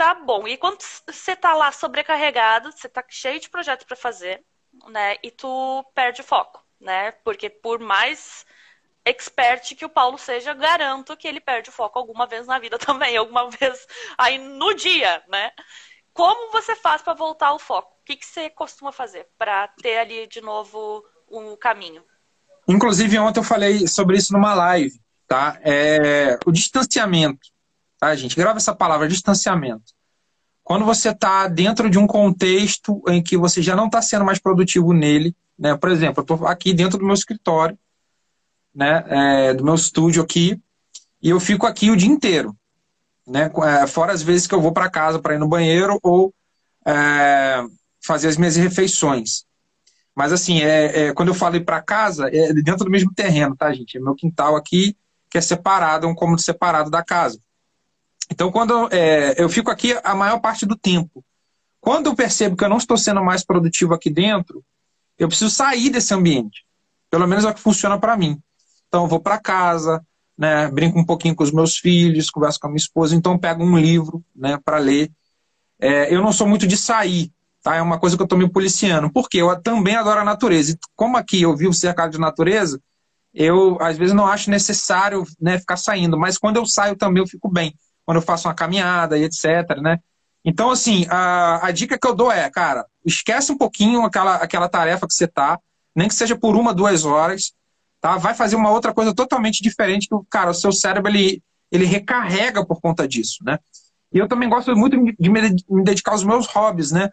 [0.00, 0.48] tá bom.
[0.48, 4.42] E quando você tá lá sobrecarregado, você tá cheio de projetos para fazer,
[4.88, 5.16] né?
[5.22, 7.12] E tu perde o foco né?
[7.22, 8.46] Porque por mais
[9.04, 12.78] expert que o Paulo seja, garanto que ele perde o foco alguma vez na vida
[12.80, 13.86] também, alguma vez
[14.16, 15.50] aí no dia, né?
[16.12, 17.96] Como você faz para voltar ao foco?
[18.00, 22.02] O que, que você costuma fazer para ter ali de novo o um caminho?
[22.66, 25.58] Inclusive, ontem eu falei sobre isso numa live, tá?
[25.62, 27.48] É, o distanciamento,
[28.00, 28.34] tá, gente?
[28.34, 29.92] Grava essa palavra, distanciamento.
[30.64, 34.38] Quando você está dentro de um contexto em que você já não está sendo mais
[34.38, 35.76] produtivo nele, né?
[35.76, 37.78] Por exemplo, eu estou aqui dentro do meu escritório,
[38.74, 39.04] né?
[39.08, 40.58] É, do meu estúdio aqui,
[41.22, 42.56] e eu fico aqui o dia inteiro.
[43.26, 43.50] Né?
[43.64, 46.32] É, fora as vezes que eu vou para casa para ir no banheiro ou
[46.86, 47.62] é,
[48.02, 49.44] fazer as minhas refeições.
[50.14, 53.54] Mas assim, é, é quando eu falo ir para casa, é dentro do mesmo terreno,
[53.56, 53.98] tá, gente?
[53.98, 54.96] É meu quintal aqui,
[55.30, 57.38] que é separado, é um cômodo separado da casa.
[58.30, 61.24] Então, quando é, eu fico aqui a maior parte do tempo.
[61.80, 64.64] Quando eu percebo que eu não estou sendo mais produtivo aqui dentro,
[65.18, 66.64] eu preciso sair desse ambiente.
[67.10, 68.40] Pelo menos é o que funciona para mim.
[68.88, 70.04] Então, eu vou para casa,
[70.38, 73.62] né, brinco um pouquinho com os meus filhos, converso com a minha esposa, então pego
[73.62, 75.10] um livro né, para ler.
[75.78, 77.30] É, eu não sou muito de sair,
[77.62, 77.76] tá?
[77.76, 79.10] É uma coisa que eu estou me policiando.
[79.12, 80.72] Porque eu também adoro a natureza.
[80.72, 82.80] E como aqui eu vivo cercado de natureza,
[83.34, 86.18] eu às vezes não acho necessário né, ficar saindo.
[86.18, 87.74] Mas quando eu saio também eu fico bem.
[88.04, 89.98] Quando eu faço uma caminhada e etc, né?
[90.44, 94.68] Então, assim, a, a dica que eu dou é, cara, esquece um pouquinho aquela, aquela
[94.68, 95.58] tarefa que você tá,
[95.94, 97.52] nem que seja por uma, duas horas,
[98.00, 98.16] tá?
[98.16, 102.64] Vai fazer uma outra coisa totalmente diferente que, cara, o seu cérebro, ele, ele recarrega
[102.64, 103.58] por conta disso, né?
[104.12, 107.10] E eu também gosto muito de me dedicar aos meus hobbies, né?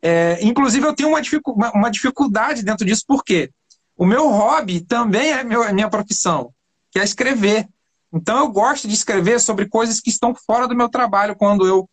[0.00, 3.50] É, inclusive, eu tenho uma, dificu uma dificuldade dentro disso, porque
[3.96, 6.52] o meu hobby também é meu, minha profissão,
[6.90, 7.68] que é escrever.
[8.12, 11.88] Então, eu gosto de escrever sobre coisas que estão fora do meu trabalho quando eu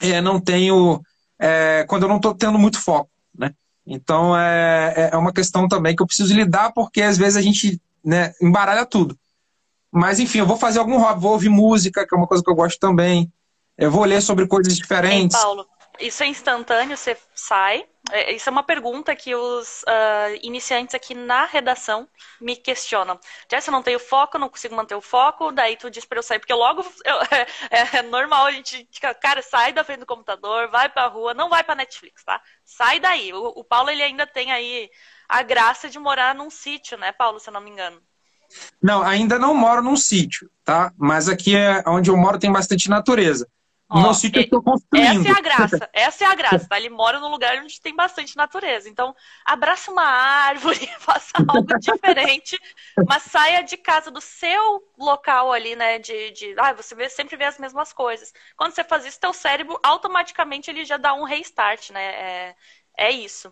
[0.00, 1.00] é, não tenho
[1.38, 3.52] é, quando eu não estou tendo muito foco, né?
[3.84, 7.42] Então é, é, é uma questão também que eu preciso lidar, porque às vezes a
[7.42, 9.18] gente né, embaralha tudo.
[9.90, 12.50] Mas enfim, eu vou fazer algum hobby, vou ouvir música, que é uma coisa que
[12.50, 13.30] eu gosto também.
[13.76, 15.36] Eu vou ler sobre coisas diferentes.
[15.36, 15.66] Ei, Paulo,
[16.00, 17.84] isso é instantâneo, você sai.
[18.10, 22.08] É, isso é uma pergunta que os uh, iniciantes aqui na redação
[22.40, 23.18] me questionam.
[23.48, 26.22] Jess, eu não tenho foco, não consigo manter o foco, daí tu diz pra eu
[26.22, 30.06] sair, porque logo eu, é, é, normal a gente fica, cara, sai da frente do
[30.06, 32.42] computador, vai pra rua, não vai pra Netflix, tá?
[32.64, 33.32] Sai daí.
[33.32, 34.90] O, o Paulo, ele ainda tem aí
[35.28, 38.02] a graça de morar num sítio, né, Paulo, se eu não me engano.
[38.82, 40.92] Não, ainda não moro num sítio, tá?
[40.98, 43.48] Mas aqui é onde eu moro tem bastante natureza.
[43.94, 45.20] Ó, no sítio eu estou construindo.
[45.20, 46.78] Essa é a graça, essa é a graça, tá?
[46.78, 48.88] Ele mora num lugar onde tem bastante natureza.
[48.88, 52.58] Então, abraça uma árvore, faça algo diferente,
[53.06, 55.98] mas saia de casa do seu local ali, né?
[55.98, 58.32] De, de ah, você vê, sempre vê as mesmas coisas.
[58.56, 62.02] Quando você faz isso, teu cérebro automaticamente ele já dá um restart, né?
[62.02, 62.56] É,
[62.96, 63.48] é isso.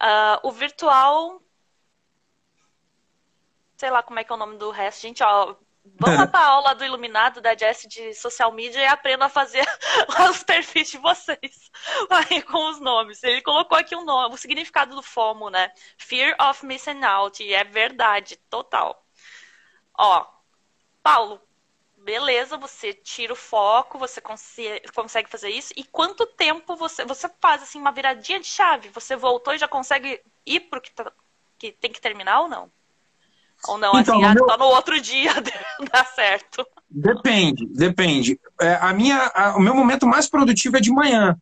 [0.00, 1.42] Uh, o virtual.
[3.76, 6.48] Sei lá como é que é o nome do resto, gente, ó Vamos para a
[6.48, 9.64] aula do Iluminado da Jess de social media e aprenda a fazer
[10.30, 11.70] os perfis de vocês
[12.10, 13.22] aí com os nomes.
[13.22, 15.72] Ele colocou aqui um nome, o significado do FOMO, né?
[15.98, 17.42] Fear of missing out.
[17.42, 19.04] E é verdade, total.
[19.98, 20.26] Ó,
[21.02, 21.40] Paulo,
[21.96, 25.72] beleza, você tira o foco, você consegue fazer isso.
[25.76, 28.88] E quanto tempo você, você faz assim uma viradinha de chave?
[28.90, 31.12] Você voltou e já consegue ir pro que, tá,
[31.58, 32.72] que tem que terminar ou não?
[33.68, 34.44] Ou não, então, assim, ah, meu...
[34.44, 35.32] só no outro dia
[35.92, 36.66] dá certo.
[36.90, 38.40] Depende, depende.
[38.60, 41.36] É, a minha, a, o meu momento mais produtivo é de manhã.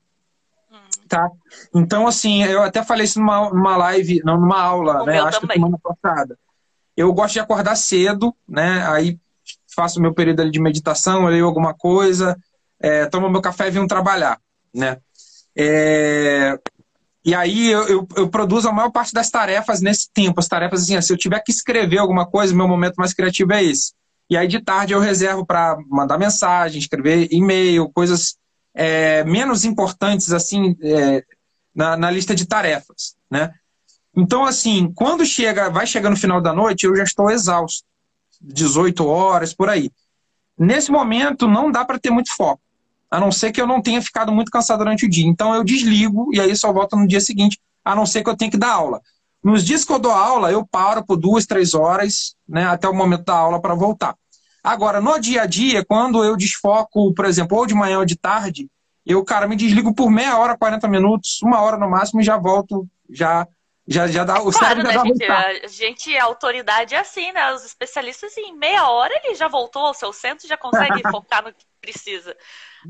[0.71, 0.77] Hum.
[1.09, 1.31] Tá?
[1.75, 5.21] Então, assim, eu até falei isso numa, numa live, não, numa aula, o né?
[5.21, 5.57] Acho também.
[5.57, 6.39] que semana passada.
[6.97, 8.87] Eu gosto de acordar cedo, né?
[8.89, 9.19] Aí
[9.75, 12.37] faço o meu período ali de meditação, leio alguma coisa,
[12.79, 14.39] é, tomo meu café e venho trabalhar,
[14.75, 14.99] né?
[15.57, 16.59] É,
[17.25, 20.41] e aí eu, eu, eu, produzo a maior parte das tarefas nesse tempo.
[20.41, 23.63] As tarefas, assim, se eu tiver que escrever alguma coisa, meu momento mais criativo é
[23.63, 23.93] esse.
[24.29, 28.37] E aí de tarde eu reservo para mandar mensagem, escrever e-mail, coisas
[28.75, 31.23] é, menos importantes, assim, é,
[31.75, 33.53] na, na lista de tarefas, né?
[34.17, 37.85] Então, assim, quando chega, vai chegar no final da noite, eu já estou exausto.
[38.41, 39.91] 18 horas, por aí.
[40.59, 42.61] Nesse momento, não dá para ter muito foco
[43.11, 45.27] a não ser que eu não tenha ficado muito cansado durante o dia.
[45.27, 48.37] Então eu desligo e aí só volto no dia seguinte, a não ser que eu
[48.37, 49.01] tenha que dar aula.
[49.43, 52.95] Nos dias que eu dou aula, eu paro por duas, três horas, né, até o
[52.95, 54.15] momento da aula para voltar.
[54.63, 58.17] Agora, no dia a dia, quando eu desfoco, por exemplo, ou de manhã ou de
[58.17, 58.69] tarde,
[59.07, 62.37] eu, cara, me desligo por meia hora, 40 minutos, uma hora no máximo e já
[62.37, 63.49] volto, já
[63.91, 67.53] já, já dá o claro, né, gente, a gente, a autoridade é assim, né?
[67.53, 71.53] Os especialistas em meia hora ele já voltou ao seu centro, já consegue focar no
[71.53, 72.37] que precisa.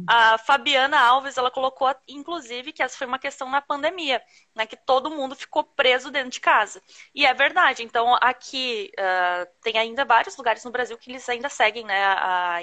[0.07, 4.23] A Fabiana Alves, ela colocou, inclusive, que essa foi uma questão na pandemia,
[4.55, 4.67] né?
[4.67, 6.83] Que todo mundo ficou preso dentro de casa.
[7.15, 7.83] E é verdade.
[7.83, 12.05] Então, aqui uh, tem ainda vários lugares no Brasil que eles ainda seguem, né?
[12.05, 12.63] A, a,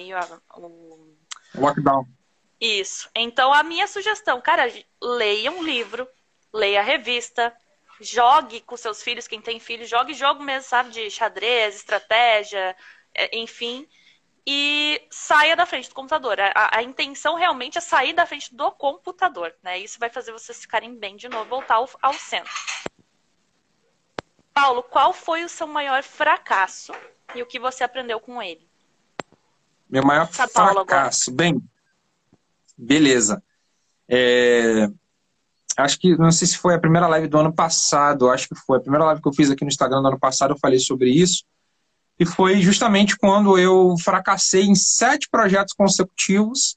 [0.57, 1.15] o...
[1.55, 2.05] Lockdown.
[2.59, 3.09] Isso.
[3.15, 6.07] Então, a minha sugestão, cara, leia um livro,
[6.53, 7.53] leia a revista,
[7.99, 12.75] jogue com seus filhos, quem tem filhos, jogue jogo mesmo, sabe, de xadrez, estratégia,
[13.13, 13.87] é, enfim
[14.49, 16.39] e saia da frente do computador.
[16.39, 19.77] A, a, intenção realmente é sair da frente do computador, né?
[19.77, 22.53] Isso vai fazer vocês ficarem bem de novo, voltar ao, ao centro.
[24.53, 26.93] Paulo, qual foi o seu maior fracasso
[27.35, 28.65] e o que você aprendeu com ele?
[29.89, 31.61] Meu maior Essa fracasso, bem,
[32.77, 33.43] beleza.
[34.07, 34.87] É,
[35.75, 38.77] acho que, não sei se foi a primeira live do ano passado, acho que foi
[38.77, 41.09] a primeira live que eu fiz aqui no Instagram do ano passado, eu falei sobre
[41.09, 41.43] isso
[42.19, 46.75] e foi justamente quando eu fracassei em sete projetos consecutivos.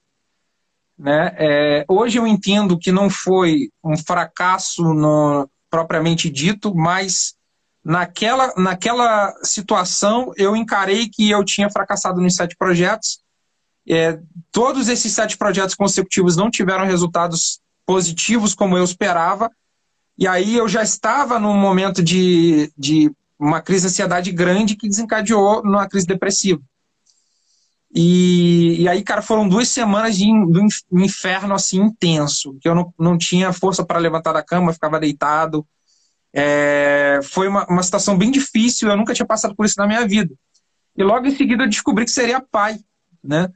[0.99, 1.35] Né?
[1.39, 7.35] É, hoje eu entendo que não foi um fracasso no, propriamente dito, mas
[7.83, 13.21] naquela, naquela situação eu encarei que eu tinha fracassado nos sete projetos.
[13.89, 14.21] É,
[14.53, 19.51] todos esses sete projetos consecutivos não tiveram resultados positivos como eu esperava.
[20.19, 24.89] E aí eu já estava num momento de, de uma crise de ansiedade grande que
[24.89, 26.61] desencadeou numa crise depressiva.
[27.93, 32.95] E, e aí, cara, foram duas semanas de um inferno assim intenso, que eu não,
[32.99, 35.67] não tinha força para levantar da cama, ficava deitado.
[36.33, 40.07] É, foi uma, uma situação bem difícil, eu nunca tinha passado por isso na minha
[40.07, 40.33] vida.
[40.97, 42.79] E logo em seguida eu descobri que seria pai,
[43.25, 43.49] né?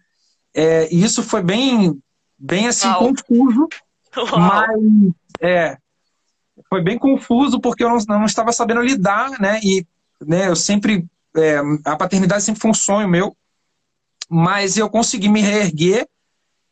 [0.53, 2.01] É, e isso foi bem,
[2.39, 3.15] bem assim, Uau.
[3.15, 3.69] confuso,
[4.17, 4.39] Uau.
[4.39, 5.77] mas é,
[6.75, 9.61] foi bem confuso porque eu não, não estava sabendo lidar, né?
[9.63, 9.87] E
[10.21, 11.07] né, eu sempre.
[11.37, 13.37] É, a paternidade sempre foi um sonho meu,
[14.29, 16.09] mas eu consegui me reerguer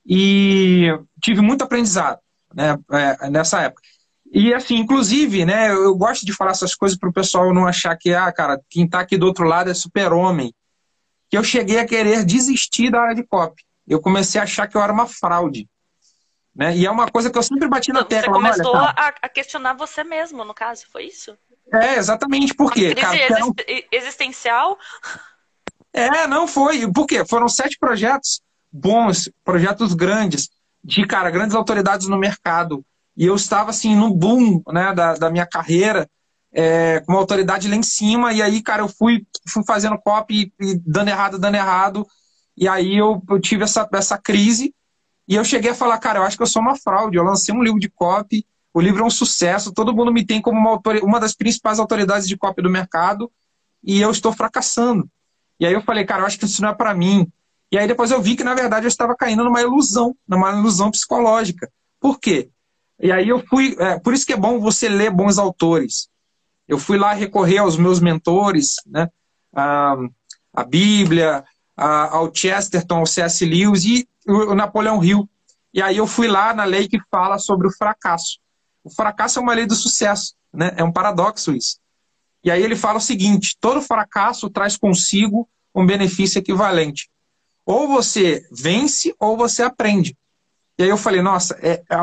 [0.05, 0.89] e
[1.21, 2.19] tive muito aprendizado.
[2.53, 3.83] né, é, nessa época.
[4.33, 7.97] E assim, inclusive, né, eu gosto de falar essas coisas para o pessoal não achar
[7.97, 10.53] que, ah, cara, quem está aqui do outro lado é super-homem.
[11.31, 13.63] Que eu cheguei a querer desistir da área de copy.
[13.87, 15.69] Eu comecei a achar que eu era uma fraude.
[16.55, 16.77] Né?
[16.77, 18.35] E é uma coisa que eu sempre bati na tecla.
[18.35, 21.37] Você começou olha, a, a, questionar você mesmo, no caso, foi isso?
[21.73, 22.55] É, exatamente.
[22.55, 22.95] Por quê?
[22.95, 23.87] Cara, exist...
[23.91, 24.79] existencial?
[25.93, 26.91] É, não foi.
[26.93, 27.25] Por quê?
[27.25, 30.49] Foram sete projetos bons, projetos grandes,
[30.83, 32.85] de, cara, grandes autoridades no mercado.
[33.17, 36.09] E eu estava, assim, no boom né, da, da minha carreira,
[36.53, 40.53] é, com uma autoridade lá em cima, e aí, cara, eu fui, fui fazendo copy
[40.61, 42.07] e, e dando errado, dando errado,
[42.57, 44.75] e aí eu, eu tive essa, essa crise,
[45.29, 47.55] e eu cheguei a falar, cara, eu acho que eu sou uma fraude, eu lancei
[47.55, 50.81] um livro de copy, o livro é um sucesso, todo mundo me tem como uma,
[51.03, 53.31] uma das principais autoridades de copy do mercado,
[53.83, 55.09] e eu estou fracassando.
[55.59, 57.31] E aí eu falei, cara, eu acho que isso não é para mim.
[57.71, 60.91] E aí depois eu vi que, na verdade, eu estava caindo numa ilusão, numa ilusão
[60.91, 61.71] psicológica.
[62.01, 62.51] Por quê?
[63.01, 63.77] E aí eu fui.
[63.79, 66.09] É, por isso que é bom você ler bons autores.
[66.69, 69.09] Eu fui lá recorrer aos meus mentores, né?
[69.55, 69.97] A,
[70.53, 71.45] a Bíblia,
[71.77, 73.45] a, ao Chesterton, ao C.S.
[73.45, 75.29] Lewis e o, Napoleão Hill.
[75.73, 78.39] E aí eu fui lá na lei que fala sobre o fracasso.
[78.85, 80.73] O fracasso é uma lei do sucesso, né?
[80.77, 81.79] É um paradoxo isso.
[82.45, 87.09] E aí ele fala o seguinte: todo fracasso traz consigo um benefício equivalente.
[87.65, 90.17] Ou você vence ou você aprende.
[90.79, 92.03] E aí eu falei, nossa, é, a,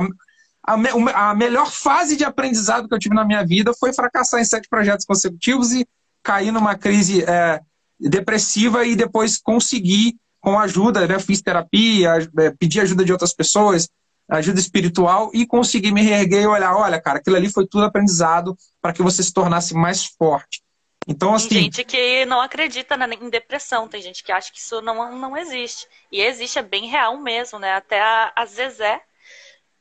[0.63, 4.45] a, a, melhor fase de aprendizado que eu tive na minha vida foi fracassar em
[4.45, 5.87] sete projetos consecutivos e
[6.23, 7.59] cair numa crise é,
[7.99, 13.89] depressiva e depois conseguir, com ajuda, né, fiz terapia, é, pedi ajuda de outras pessoas,
[14.29, 18.55] ajuda espiritual e conseguir me reerguer e olhar, olha, cara, aquilo ali foi tudo aprendizado
[18.81, 20.61] para que você se tornasse mais forte.
[21.07, 21.49] Então, assim...
[21.49, 25.35] Tem gente que não acredita em depressão, tem gente que acha que isso não, não
[25.35, 25.87] existe.
[26.11, 27.73] E existe, é bem real mesmo, né?
[27.73, 29.01] Até a, a Zezé,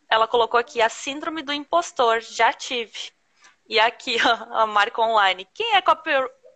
[0.08, 3.12] ela colocou aqui a síndrome do impostor, já tive.
[3.68, 4.16] E aqui,
[4.52, 5.46] a marca online.
[5.52, 5.82] Quem é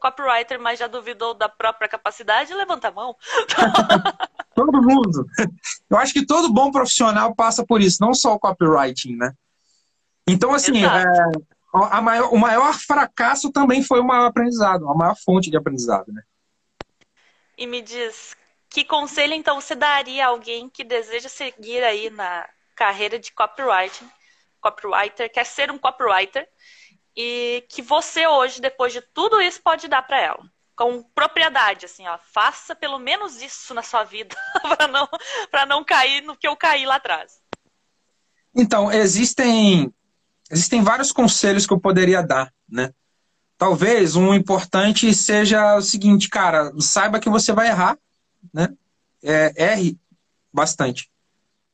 [0.03, 2.53] copywriter, mas já duvidou da própria capacidade?
[2.53, 3.17] Levanta a mão.
[4.55, 5.25] todo mundo.
[5.89, 9.33] Eu acho que todo bom profissional passa por isso, não só o copywriting, né?
[10.29, 15.51] Então, assim, é, maior, o maior fracasso também foi o maior aprendizado, a maior fonte
[15.51, 16.23] de aprendizado, né?
[17.57, 18.37] E me diz,
[18.69, 24.09] que conselho então você daria a alguém que deseja seguir aí na carreira de copywriting,
[24.61, 26.49] copywriter, quer ser um copywriter
[27.17, 30.43] e que você hoje, depois de tudo isso, pode dar para ela?
[30.75, 34.35] Com propriedade, assim, ó, faça pelo menos isso na sua vida
[34.77, 35.09] para não,
[35.69, 37.41] não cair no que eu caí lá atrás.
[38.55, 39.93] Então, existem,
[40.51, 42.93] existem vários conselhos que eu poderia dar, né?
[43.57, 47.97] Talvez um importante seja o seguinte, cara, saiba que você vai errar,
[48.53, 48.69] né?
[49.23, 49.97] É, erre
[50.53, 51.09] bastante.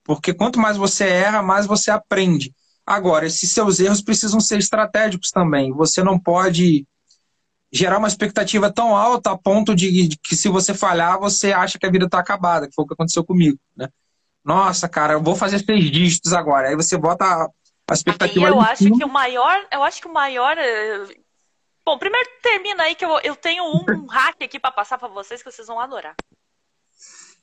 [0.05, 2.55] Porque quanto mais você erra, mais você aprende.
[2.88, 5.72] Agora, esses seus erros precisam ser estratégicos também.
[5.72, 6.87] Você não pode
[7.70, 11.85] gerar uma expectativa tão alta a ponto de, que se você falhar, você acha que
[11.85, 13.90] a vida está acabada, que foi o que aconteceu comigo, né?
[14.42, 16.68] Nossa, cara, eu vou fazer seis dígitos agora.
[16.68, 18.46] Aí você bota a expectativa.
[18.46, 18.96] Aí eu acho cima.
[18.96, 21.07] que o maior, eu acho que o maior eh,
[21.88, 25.42] Bom, primeiro termina aí que eu, eu tenho um hack aqui para passar para vocês
[25.42, 26.14] que vocês vão adorar.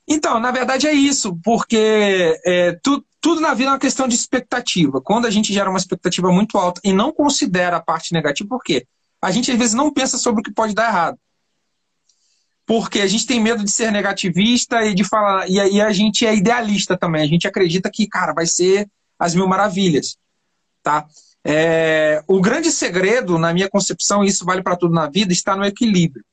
[0.06, 4.14] Então, na verdade é isso, porque é, tu, tudo na vida é uma questão de
[4.14, 5.00] expectativa.
[5.00, 8.62] Quando a gente gera uma expectativa muito alta e não considera a parte negativa, por
[8.62, 8.86] quê?
[9.20, 11.18] A gente às vezes não pensa sobre o que pode dar errado.
[12.64, 15.50] Porque a gente tem medo de ser negativista e de falar.
[15.50, 17.20] E aí a gente é idealista também.
[17.20, 20.16] A gente acredita que, cara, vai ser as mil maravilhas.
[20.80, 21.04] Tá?
[21.44, 25.56] É, o grande segredo, na minha concepção, e isso vale para tudo na vida, está
[25.56, 26.24] no equilíbrio.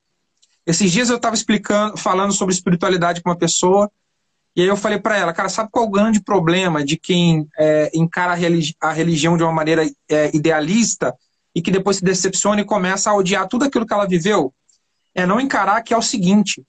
[0.64, 3.90] Esses dias eu estava explicando, falando sobre espiritualidade com uma pessoa,
[4.56, 7.48] e aí eu falei para ela, cara, sabe qual é o grande problema de quem
[7.58, 11.14] é, encara a, religi a, religião de uma maneira é, idealista
[11.54, 14.54] e que depois se decepciona e começa a odiar tudo aquilo que ela viveu?
[15.12, 16.64] É não encarar que é o seguinte: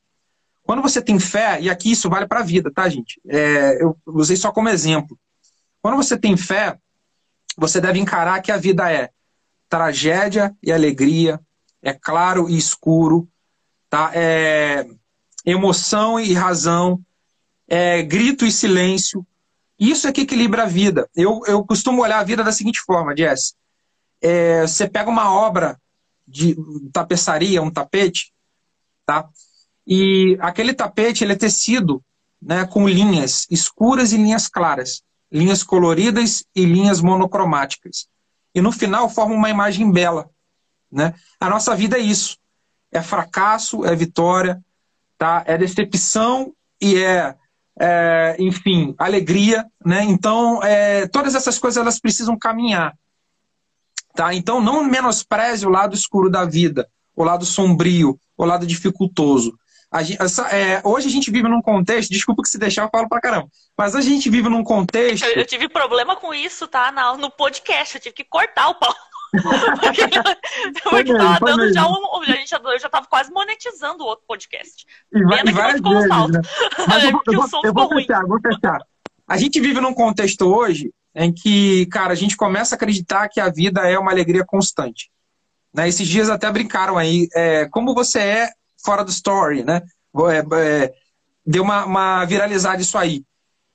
[0.63, 3.21] quando você tem fé, e aqui isso vale para a vida, tá, gente?
[3.27, 5.17] É, eu usei só como exemplo.
[5.79, 6.77] Quando você tem fé,
[7.55, 9.11] você deve encarar que a vida é
[9.69, 11.39] tragédia e alegria,
[11.83, 13.27] é claro e escuro,
[13.91, 14.11] tá?
[14.15, 14.87] É
[15.45, 16.99] emoção e razão,
[17.67, 19.25] é grito e silêncio.
[19.79, 21.09] Isso é que equilibra a vida.
[21.15, 23.55] Eu, eu costumo olhar a vida da seguinte forma, Jess.
[24.21, 25.79] É, você pega uma obra
[26.27, 26.55] de
[26.91, 28.33] tapeçaria, um tapete,
[29.05, 29.27] tá?
[29.85, 32.03] E aquele tapete ele é tecido
[32.41, 38.07] né, com linhas escuras e linhas claras, linhas coloridas e linhas monocromáticas.
[38.53, 40.29] E no final forma uma imagem bela.
[40.91, 41.13] Né?
[41.39, 42.37] A nossa vida é isso
[42.95, 44.63] é fracasso, é vitória,
[45.17, 45.43] tá?
[45.45, 47.35] É decepção e é
[47.79, 50.03] é, enfim, alegria, né?
[50.03, 52.93] Então, é, todas essas coisas elas precisam caminhar,
[54.15, 54.33] tá?
[54.33, 59.57] Então, não menospreze o lado escuro da vida, o lado sombrio, o lado dificultoso.
[59.91, 62.89] A gente, essa, é, hoje a gente vive num contexto, desculpa que se deixar eu
[62.89, 63.47] falo pra caramba,
[63.77, 65.25] mas a gente vive num contexto.
[65.25, 66.91] Eu, eu tive problema com isso, tá?
[66.91, 68.93] No, no podcast, eu tive que cortar o pau.
[69.41, 70.07] Porque,
[70.83, 72.21] porque mesmo, tava dando já um.
[72.21, 74.85] A gente, eu já tava quase monetizando o outro podcast.
[75.13, 76.41] E, vai, e várias vezes, né?
[76.87, 78.27] Mas eu, eu, vou, eu vou fechar, ruim.
[78.29, 78.79] vou fechar.
[79.27, 83.39] A gente vive num contexto hoje em que, cara, a gente começa a acreditar que
[83.39, 85.09] a vida é uma alegria constante.
[85.73, 85.87] Né?
[85.87, 88.49] Esses dias até brincaram aí, é, como você é
[88.83, 89.81] fora do story, né?
[90.29, 90.93] É, é,
[91.45, 93.23] deu uma, uma viralizada isso aí.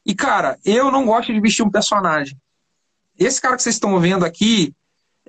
[0.04, 2.36] E, cara, eu não gosto de vestir um personagem.
[3.18, 4.74] Esse cara que vocês estão vendo aqui,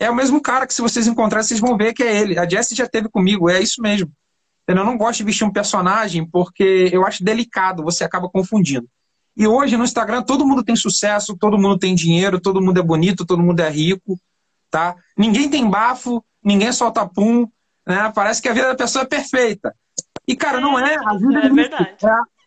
[0.01, 2.39] é o mesmo cara que se vocês encontrarem, vocês vão ver que é ele.
[2.39, 4.11] A Jessie já teve comigo, é isso mesmo.
[4.67, 8.87] Eu não gosto de vestir um personagem porque eu acho delicado, você acaba confundindo.
[9.37, 12.83] E hoje no Instagram todo mundo tem sucesso, todo mundo tem dinheiro, todo mundo é
[12.83, 14.19] bonito, todo mundo é rico,
[14.71, 14.95] tá?
[15.15, 17.47] Ninguém tem bafo, ninguém solta pum,
[17.85, 18.11] né?
[18.15, 19.71] Parece que a vida da pessoa é perfeita.
[20.27, 20.95] E cara, não é.
[20.95, 21.95] A vida é, é verdade.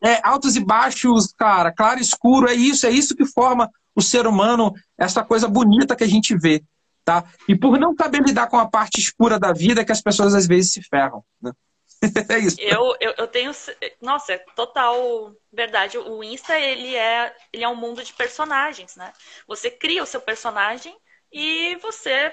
[0.03, 3.71] É, é altos e baixos, cara, claro e escuro, é isso, é isso que forma
[3.95, 6.61] o ser humano, essa coisa bonita que a gente vê.
[7.05, 7.25] Tá?
[7.47, 10.47] E por não saber lidar com a parte escura da vida que as pessoas às
[10.47, 11.23] vezes se ferram.
[11.41, 11.53] Né?
[12.31, 12.57] é isso.
[12.61, 13.53] Eu, eu, eu, tenho.
[14.01, 15.99] Nossa, é total verdade.
[15.99, 19.13] O Insta ele é, ele é um mundo de personagens, né?
[19.47, 20.97] Você cria o seu personagem
[21.33, 22.33] e você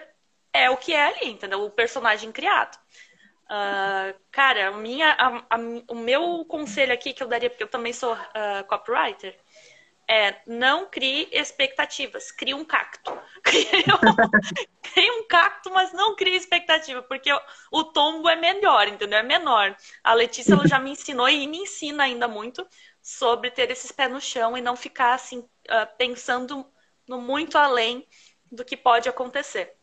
[0.53, 1.63] é o que é ali, entendeu?
[1.63, 2.77] O personagem criado.
[3.45, 5.57] Uh, cara, minha, a, a,
[5.89, 9.37] o meu conselho aqui que eu daria, porque eu também sou uh, copywriter,
[10.11, 13.17] é não crie expectativas, crie um cacto.
[13.41, 17.31] Crie um, um cacto, mas não crie expectativa, porque
[17.71, 19.19] o, tombo é melhor, entendeu?
[19.19, 19.75] É menor.
[20.03, 22.67] A Letícia ela já me ensinou e me ensina ainda muito
[23.01, 26.69] sobre ter esses pés no chão e não ficar assim uh, pensando
[27.07, 28.05] no muito além
[28.51, 29.75] do que pode acontecer.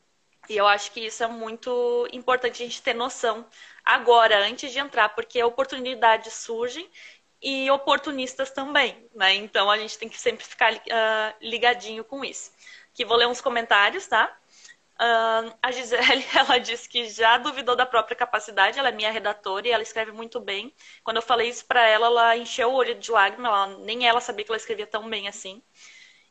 [0.49, 3.47] E eu acho que isso é muito importante a gente ter noção
[3.85, 6.89] agora, antes de entrar, porque oportunidades surgem
[7.43, 9.35] e oportunistas também, né?
[9.35, 12.51] Então a gente tem que sempre ficar uh, ligadinho com isso.
[12.93, 14.37] Aqui vou ler uns comentários, tá?
[15.01, 19.69] Uh, a Gisele, ela disse que já duvidou da própria capacidade, ela é minha redatora
[19.69, 20.75] e ela escreve muito bem.
[21.05, 24.21] Quando eu falei isso para ela, ela encheu o olho de lágrimas, ela, nem ela
[24.21, 25.63] sabia que ela escrevia tão bem assim.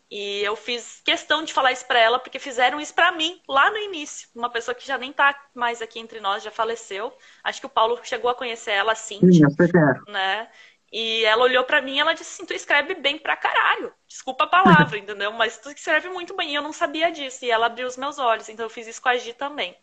[0.10, 3.70] E eu fiz questão de falar isso para ela, porque fizeram isso para mim lá
[3.70, 4.28] no início.
[4.34, 7.14] Uma pessoa que já nem tá mais aqui entre nós, já faleceu.
[7.44, 9.20] Acho que o Paulo chegou a conhecer ela, assim.
[9.20, 10.12] Sim, eu é.
[10.12, 10.50] Né?
[10.92, 13.94] E ela olhou para mim e ela disse assim: Tu escreve bem pra caralho.
[14.08, 15.32] Desculpa a palavra, entendeu?
[15.34, 16.52] Mas tu escreve muito bem.
[16.52, 17.44] E eu não sabia disso.
[17.44, 18.48] E ela abriu os meus olhos.
[18.50, 19.76] Então eu fiz isso com a Gi também.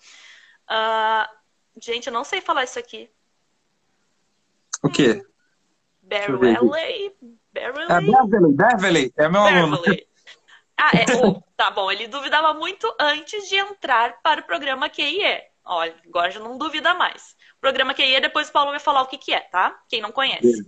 [0.71, 1.29] Uh,
[1.81, 3.11] gente, eu não sei falar isso aqui.
[4.83, 5.23] O quê?
[6.03, 7.13] Beverly.
[7.53, 7.93] Beverly.
[7.93, 9.15] É Beverly, Beverly.
[9.17, 9.83] É meu aluno.
[10.77, 11.05] Ah, é.
[11.25, 11.91] Oh, tá bom.
[11.91, 15.23] Ele duvidava muito antes de entrar para o programa QIE.
[15.65, 17.35] Olha, agora já não duvida mais.
[17.61, 19.81] Programa QI, depois o Paulo vai falar o que, que é, tá?
[19.89, 20.63] Quem não conhece.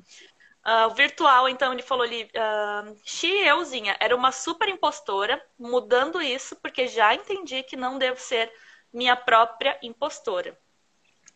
[0.67, 6.21] Uh, o virtual, então, ele falou ali, uh, Xi euzinha, era uma super impostora, mudando
[6.21, 8.51] isso porque já entendi que não devo ser
[8.93, 10.59] minha própria impostora.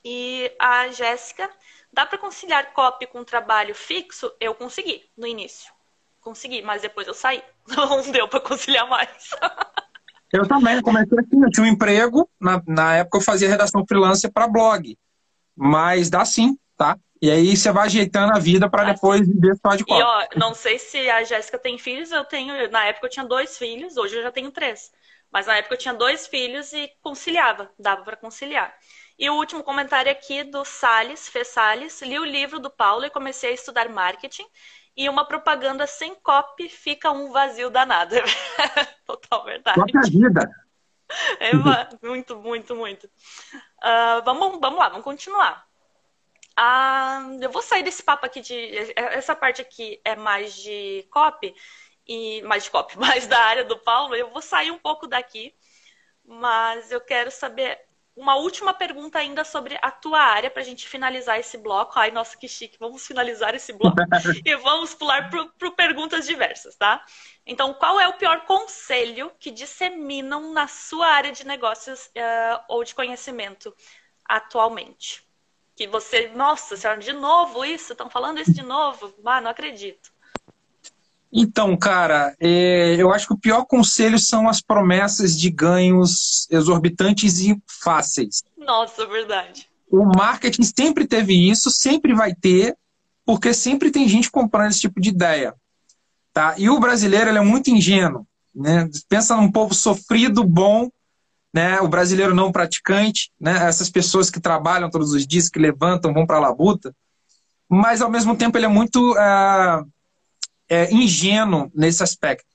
[0.05, 1.49] E a Jéssica,
[1.93, 4.33] dá para conciliar copy com trabalho fixo?
[4.41, 5.73] Eu consegui no início.
[6.21, 7.43] Consegui, mas depois eu saí.
[7.69, 9.31] Não deu para conciliar mais.
[10.33, 14.33] eu também comecei assim, eu tinha um emprego, na, na época eu fazia redação freelancer
[14.33, 14.99] para blog.
[15.55, 16.99] Mas dá sim, tá?
[17.23, 20.01] E aí você vai ajeitando a vida para depois viver só de copo.
[20.01, 22.71] E ó, não sei se a Jéssica tem filhos, eu tenho.
[22.71, 24.91] Na época eu tinha dois filhos, hoje eu já tenho três.
[25.31, 28.75] Mas na época eu tinha dois filhos e conciliava, dava para conciliar.
[29.19, 32.01] E o último comentário aqui do Salles, Fê Salles.
[32.01, 34.47] Li o livro do Paulo e comecei a estudar marketing.
[34.97, 38.15] E uma propaganda sem copy fica um vazio danado.
[39.05, 39.75] Total verdade.
[39.75, 40.51] Própria vida.
[41.39, 41.53] É,
[42.03, 43.05] muito, muito, muito.
[43.05, 45.70] Uh, vamos, vamos lá, vamos continuar.
[46.59, 48.93] Uh, eu vou sair desse papo aqui de.
[48.97, 51.55] Essa parte aqui é mais de copy,
[52.07, 54.15] e mais de copy, mais da área do Paulo.
[54.15, 55.55] Eu vou sair um pouco daqui,
[56.25, 57.79] mas eu quero saber
[58.17, 61.99] uma última pergunta ainda sobre a tua área para a gente finalizar esse bloco.
[61.99, 62.77] Ai, nossa, que chique.
[62.79, 63.97] Vamos finalizar esse bloco
[64.45, 67.03] e vamos pular para perguntas diversas, tá?
[67.47, 72.85] Então, qual é o pior conselho que disseminam na sua área de negócios uh, ou
[72.85, 73.75] de conhecimento
[74.25, 75.30] atualmente?
[75.81, 77.93] Que você, nossa senhora, de novo isso?
[77.93, 79.15] Estão falando isso de novo?
[79.25, 80.13] Ah, não acredito.
[81.33, 87.39] Então, cara, é, eu acho que o pior conselho são as promessas de ganhos exorbitantes
[87.41, 88.43] e fáceis.
[88.59, 89.71] Nossa, verdade.
[89.91, 92.77] O marketing sempre teve isso, sempre vai ter,
[93.25, 95.55] porque sempre tem gente comprando esse tipo de ideia.
[96.31, 96.57] Tá?
[96.59, 98.27] E o brasileiro ele é muito ingênuo.
[98.55, 98.87] Né?
[99.09, 100.91] Pensa num povo sofrido, bom,
[101.53, 101.81] né?
[101.81, 103.67] o brasileiro não praticante, né?
[103.67, 106.95] essas pessoas que trabalham todos os dias, que levantam, vão para a labuta,
[107.69, 109.85] mas ao mesmo tempo ele é muito é,
[110.69, 112.47] é, ingênuo nesse aspecto.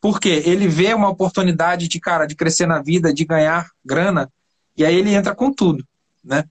[0.00, 0.42] Por quê?
[0.46, 4.30] Ele vê uma oportunidade de, cara, de crescer na vida, de ganhar grana,
[4.76, 5.86] e aí ele entra com tudo,
[6.24, 6.44] né?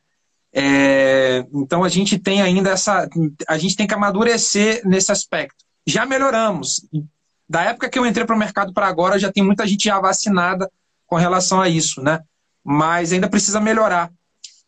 [0.52, 3.08] É, então a gente tem ainda essa.
[3.48, 5.64] A gente tem que amadurecer nesse aspecto.
[5.86, 6.88] Já melhoramos.
[7.48, 10.00] Da época que eu entrei para o mercado para agora, já tem muita gente já
[10.00, 10.70] vacinada
[11.10, 12.20] com relação a isso, né?
[12.64, 14.12] Mas ainda precisa melhorar.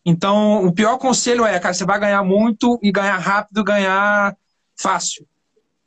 [0.04, 4.36] Então, o pior conselho é, cara, você vai ganhar muito e ganhar rápido, ganhar
[4.76, 5.24] fácil,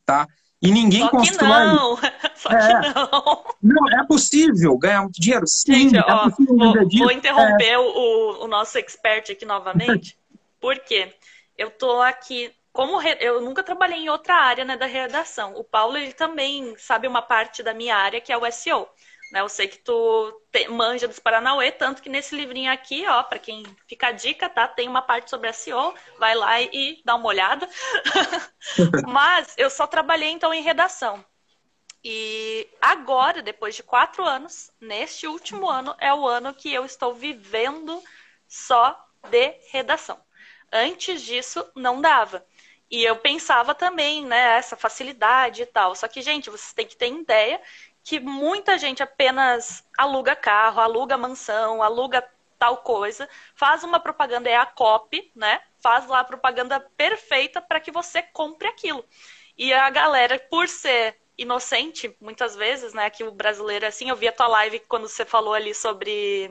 [0.06, 0.26] tá?
[0.62, 1.50] E ninguém Só constrói.
[1.50, 1.98] não.
[2.36, 2.82] Só é.
[2.82, 3.44] que não.
[3.62, 5.46] Não, é possível ganhar muito dinheiro?
[5.46, 7.04] Sim, Gente, é ó, possível vou, disso.
[7.04, 7.78] vou interromper é.
[7.78, 10.18] o, o nosso expert aqui novamente.
[10.62, 11.14] Por quê?
[11.58, 12.52] Eu tô aqui.
[12.72, 13.18] Como re...
[13.20, 15.54] eu nunca trabalhei em outra área né, da redação.
[15.56, 18.88] O Paulo ele também sabe uma parte da minha área que é o SEO.
[19.32, 19.42] Né?
[19.42, 23.40] Eu sei que tu te, manja dos Paranauê, tanto que nesse livrinho aqui, ó, para
[23.40, 24.68] quem fica a dica, tá?
[24.68, 27.68] Tem uma parte sobre SEO, vai lá e, dá uma olhada.
[29.08, 31.24] Mas eu só trabalhei então em redação.
[32.04, 37.16] E agora, depois de quatro anos, neste último ano, é o ano que eu estou
[37.16, 38.02] vivendo
[38.48, 38.96] só
[39.30, 40.20] de redação.
[40.72, 42.46] Antes disso, não dava.
[42.92, 45.96] E eu pensava também, né, essa facilidade e tal.
[45.96, 47.60] Só que, gente, vocês têm que ter ideia
[48.06, 52.24] que muita gente apenas aluga carro, aluga mansão, aluga
[52.60, 55.60] tal coisa, faz uma propaganda, é a copy, né?
[55.82, 59.04] Faz lá a propaganda perfeita para que você compre aquilo.
[59.58, 63.10] E a galera, por ser inocente, muitas vezes, né?
[63.10, 66.48] Que o brasileiro é assim, eu vi a tua live quando você falou ali sobre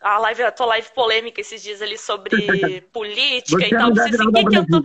[0.00, 3.88] a live, a tua live polêmica esses dias ali sobre política Você e tal.
[3.90, 4.82] não Você assim, que, que eu tô.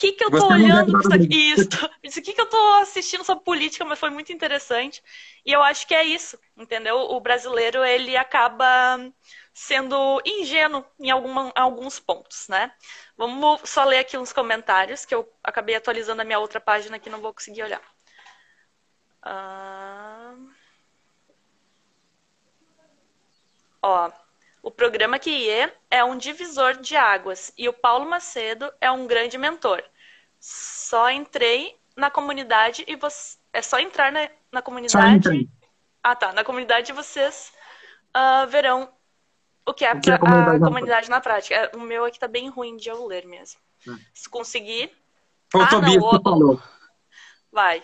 [0.00, 1.52] Que, que eu deve olhando isso aqui?
[1.52, 1.90] Isso.
[2.02, 5.02] Isso aqui que eu tô assistindo sobre política, mas foi muito interessante.
[5.44, 6.96] E eu acho que é isso, entendeu?
[6.96, 8.98] O brasileiro, ele acaba
[9.52, 12.72] sendo ingênuo em alguma, alguns pontos, né?
[13.16, 17.10] Vamos só ler aqui uns comentários, que eu acabei atualizando a minha outra página que
[17.10, 17.82] não vou conseguir olhar.
[19.22, 20.34] Ah...
[23.82, 24.10] Ó,
[24.62, 29.36] o programa QIE é um divisor de águas e o Paulo Macedo é um grande
[29.38, 29.82] mentor.
[30.38, 33.38] Só entrei na comunidade e você.
[33.52, 34.20] É só entrar na,
[34.52, 35.16] na Só comunidade.
[35.16, 35.48] entrei.
[36.02, 36.32] Ah, tá.
[36.32, 37.52] Na comunidade vocês
[38.14, 38.88] ah, verão
[39.66, 41.54] o que é, O que é pra- comunidade a na comunidade na prática.
[41.54, 43.60] É, O meu aqui tá bem ruim de eu ler mesmo.
[43.86, 43.98] Hum.
[44.14, 44.90] Se conseguir,
[45.50, 46.62] Foi o Ah, Tobias não, que o- falou.
[47.52, 47.82] vai.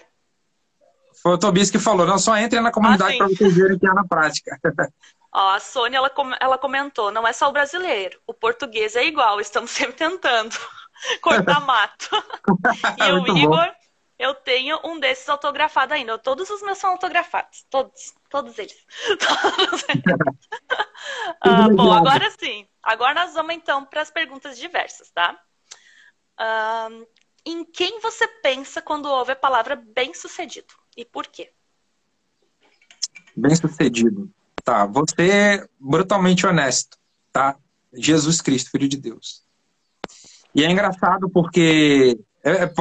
[1.22, 2.06] Foi o Tobias que falou.
[2.06, 3.18] Não, só entre na comunidade sim.
[3.18, 4.58] para vocês verem que é na prática.
[5.36, 6.10] Ó, a Sônia, ela,
[6.40, 10.56] ela comentou, não é só o brasileiro, o português é igual, estamos sempre tentando
[11.20, 12.08] cortar mato.
[12.98, 13.38] E o Muito bom.
[13.40, 13.74] Igor,
[14.18, 16.16] eu tenho um desses autografado ainda.
[16.16, 18.86] Todos os meus são autografados, todos, todos eles.
[19.18, 20.02] Todos eles.
[21.42, 22.66] Ah, bom, agora sim.
[22.82, 25.38] Agora nós vamos então para as perguntas diversas, tá?
[26.38, 26.88] Ah,
[27.44, 30.72] em quem você pensa quando ouve a palavra bem-sucedido?
[30.96, 31.52] E por quê?
[33.36, 34.34] Bem sucedido.
[34.66, 36.98] Tá, vou ser brutalmente honesto,
[37.32, 37.54] tá?
[37.94, 39.44] Jesus Cristo, Filho de Deus.
[40.52, 42.18] E é engraçado porque.
[42.42, 42.72] é- é-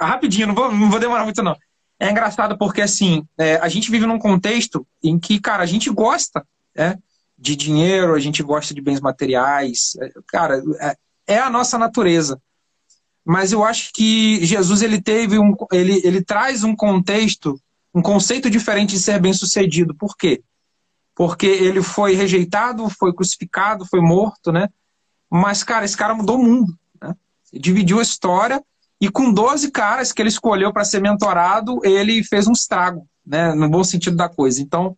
[0.00, 1.56] rapidinho, não vou, não vou demorar muito, não.
[1.98, 5.90] É engraçado porque, assim, é, a gente vive num contexto em que, cara, a gente
[5.90, 6.46] gosta
[6.76, 6.96] né,
[7.36, 9.96] de dinheiro, a gente gosta de bens materiais.
[10.00, 10.96] é, Cara, é,
[11.26, 12.40] é a nossa natureza.
[13.24, 17.60] Mas eu acho que Jesus ele teve um, ele, ele traz um contexto,
[17.92, 19.92] um conceito diferente de ser bem sucedido.
[19.92, 20.40] Por quê?
[21.16, 24.68] Porque ele foi rejeitado, foi crucificado, foi morto, né?
[25.30, 26.78] Mas, cara, esse cara mudou o mundo.
[27.02, 27.14] Né?
[27.52, 28.62] Dividiu a história
[29.00, 33.54] e com 12 caras que ele escolheu para ser mentorado, ele fez um estrago, né?
[33.54, 34.60] No bom sentido da coisa.
[34.60, 34.94] Então,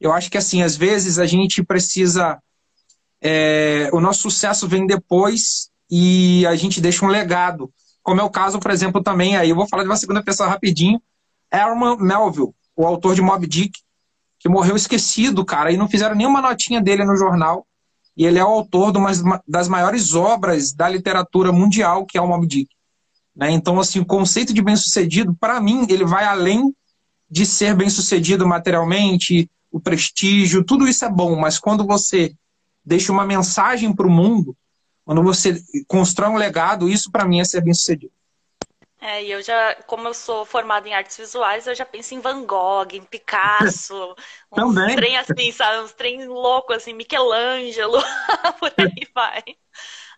[0.00, 2.40] eu acho que, assim, às vezes a gente precisa.
[3.20, 7.72] é, o nosso sucesso vem depois e a gente deixa um legado.
[8.04, 10.48] Como é o caso, por exemplo, também, aí eu vou falar de uma segunda pessoa
[10.48, 11.02] rapidinho.
[11.52, 13.80] Herman Melville, o autor de Moby Dick,
[14.38, 17.66] que morreu esquecido, cara, e não fizeram nenhuma notinha dele no jornal.
[18.16, 22.20] E ele é o autor de uma das maiores obras da literatura mundial, que é
[22.20, 22.76] o Moby Dick.
[23.34, 23.50] Né?
[23.50, 26.74] Então, assim, o conceito de bem-sucedido, para mim, ele vai além
[27.30, 32.34] de ser bem-sucedido materialmente, o prestígio, tudo isso é bom, mas quando você
[32.84, 34.56] deixa uma mensagem para o mundo,
[35.04, 38.12] quando você constrói um legado, isso para mim é ser bem-sucedido.
[39.00, 42.20] É, e eu já, como eu sou formada em artes visuais, eu já penso em
[42.20, 44.14] Van Gogh, em Picasso,
[44.50, 44.96] uns Também.
[44.96, 45.82] trem assim, sabe?
[45.82, 47.98] Uns trem loucos, assim, Michelangelo,
[48.58, 49.42] por aí vai.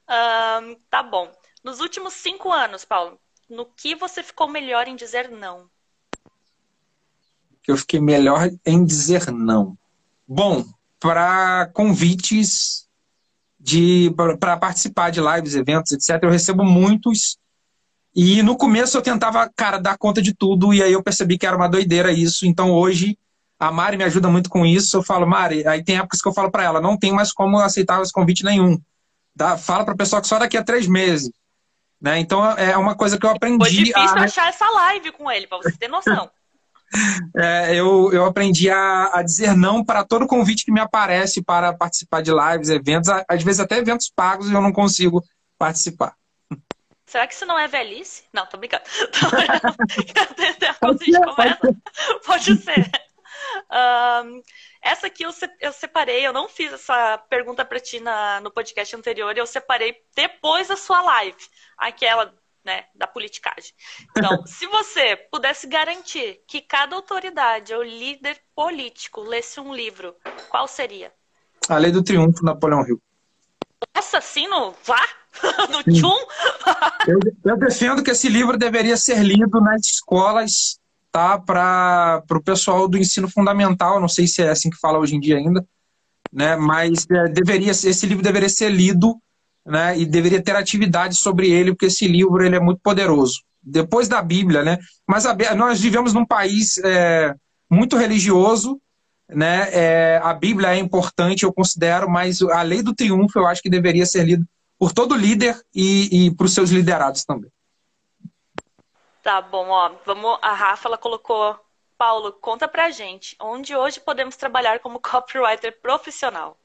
[0.07, 1.31] Ahn, tá bom.
[1.62, 3.20] Nos últimos cinco anos, Paulo,
[3.51, 5.68] no que você ficou melhor em dizer não?
[7.68, 9.76] que eu fiquei melhor em dizer não.
[10.26, 10.64] Bom,
[10.99, 12.89] para convites
[13.61, 16.18] de para participar de lives, eventos, etc.
[16.22, 17.37] Eu recebo muitos.
[18.20, 21.46] E no começo eu tentava, cara, dar conta de tudo, e aí eu percebi que
[21.46, 22.46] era uma doideira isso.
[22.46, 23.16] Então hoje
[23.60, 24.96] a Mari me ajuda muito com isso.
[24.96, 27.60] Eu falo, Mari, aí tem épocas que eu falo para ela, não tem mais como
[27.60, 28.76] aceitar esse convite nenhum.
[29.36, 31.30] Dá, fala para o pessoal que só daqui a três meses.
[32.00, 32.18] Né?
[32.18, 33.64] Então é uma coisa que eu aprendi.
[33.64, 34.24] Foi difícil a...
[34.24, 36.28] achar essa live com ele, para você ter noção.
[37.38, 41.72] é, eu, eu aprendi a, a, dizer não para todo convite que me aparece para
[41.72, 45.22] participar de lives, eventos, às vezes até eventos pagos e eu não consigo
[45.56, 46.18] participar.
[47.09, 48.24] Será que isso não é velhice?
[48.34, 48.84] Não, tô brincando.
[50.78, 51.59] Pode ser, pode,
[52.24, 52.90] pode ser.
[53.70, 54.42] Um,
[54.82, 55.30] essa aqui eu,
[55.61, 59.96] eu separei, eu não fiz essa pergunta para ti na, no podcast anterior, eu separei
[60.14, 61.38] depois da sua live.
[61.78, 63.72] Aquela né, da politicagem.
[64.11, 70.14] Então, se você pudesse garantir que cada autoridade ou líder político lesse um livro,
[70.50, 71.11] qual seria?
[71.70, 73.00] A Lei do Triunfo, Napoleão Hill.
[73.94, 74.74] Assassino?
[74.84, 75.00] Vá?
[75.70, 76.16] No tchum?
[77.07, 80.79] eu, eu defendo que esse livro deveria ser lido nas escolas,
[81.11, 81.39] tá?
[81.39, 85.20] Para o pessoal do ensino fundamental, não sei se é assim que fala hoje em
[85.20, 85.64] dia ainda,
[86.33, 86.57] né?
[86.57, 89.16] Mas é, deveria, esse livro deveria ser lido
[89.66, 93.43] né, e deveria ter atividade sobre ele, porque esse livro ele é muito poderoso.
[93.62, 94.79] Depois da Bíblia, né?
[95.07, 97.35] Mas a, nós vivemos num país é,
[97.70, 98.81] muito religioso,
[99.29, 99.68] né?
[99.72, 103.68] É, a Bíblia é importante, eu considero, mas a lei do triunfo eu acho que
[103.68, 104.47] deveria ser lida
[104.79, 107.51] por todo líder e, e para os seus liderados também.
[109.22, 109.93] Tá bom, ó.
[110.07, 111.59] Vamos, a Rafa ela colocou.
[111.99, 116.57] Paulo, conta pra gente, onde hoje podemos trabalhar como copywriter profissional?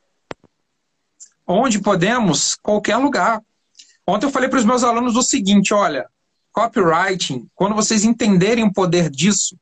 [1.45, 2.55] Onde podemos?
[2.55, 3.41] Qualquer lugar.
[4.07, 6.07] Ontem eu falei para os meus alunos o seguinte: olha,
[6.51, 9.57] copywriting, quando vocês entenderem o poder disso,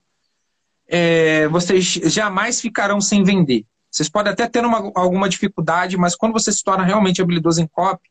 [0.87, 3.65] é, vocês jamais ficarão sem vender.
[3.89, 7.67] Vocês podem até ter uma, alguma dificuldade, mas quando você se torna realmente habilidoso em
[7.67, 8.10] copy,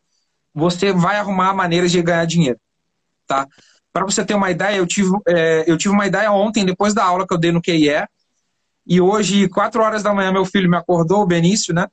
[0.55, 2.59] você vai arrumar maneiras de ganhar dinheiro.
[3.27, 3.47] Tá?
[3.93, 7.05] Para você ter uma ideia, eu tive, é, eu tive uma ideia ontem, depois da
[7.05, 8.07] aula que eu dei no QIE,
[8.87, 11.87] e hoje, quatro horas da manhã, meu filho me acordou, o Benício, né?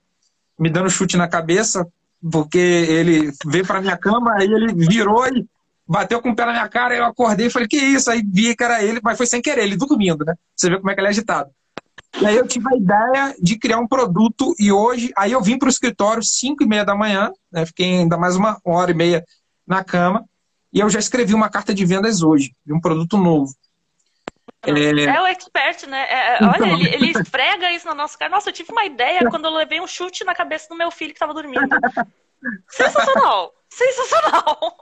[0.57, 1.87] me dando chute na cabeça,
[2.31, 5.45] porque ele veio para minha cama, aí ele virou e
[5.87, 8.09] bateu com o pé na minha cara, eu acordei e falei, que isso?
[8.09, 10.33] Aí vi que era ele, mas foi sem querer, ele dormindo, né?
[10.55, 11.49] Você vê como é que ele é agitado.
[12.19, 15.57] E aí eu tive a ideia de criar um produto e hoje, aí eu vim
[15.57, 17.65] para o escritório 5 e meia da manhã, né?
[17.65, 19.23] fiquei ainda mais uma hora e meia
[19.67, 20.25] na cama,
[20.73, 23.53] e eu já escrevi uma carta de vendas hoje, de um produto novo.
[24.63, 24.69] É...
[24.71, 26.05] é, o expert, né?
[26.09, 28.31] É, é olha, ele, ele esfrega isso na nossa cara.
[28.31, 31.11] Nossa, eu tive uma ideia quando eu levei um chute na cabeça do meu filho
[31.11, 31.67] que estava dormindo.
[32.69, 33.53] Sensacional!
[33.69, 34.77] Sensacional!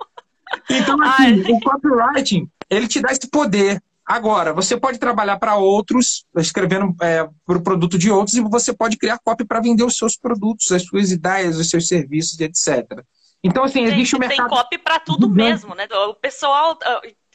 [0.69, 1.51] Então, assim, Ai.
[1.51, 3.81] o copywriting, ele te dá esse poder.
[4.05, 8.71] Agora, você pode trabalhar para outros, escrevendo é, para o produto de outros, e você
[8.73, 13.03] pode criar copy para vender os seus produtos, as suas ideias, os seus serviços, etc.
[13.43, 14.49] Então, assim, existe tem, o mercado...
[14.49, 15.87] Tem copy para tudo mesmo, né?
[16.07, 16.77] O pessoal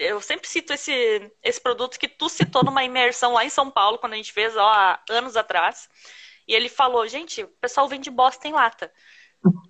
[0.01, 3.99] eu sempre cito esse, esse produto que tu citou numa imersão lá em São Paulo,
[3.99, 5.89] quando a gente fez ó, há anos atrás.
[6.49, 8.91] E ele falou, gente, o pessoal vende bosta em lata.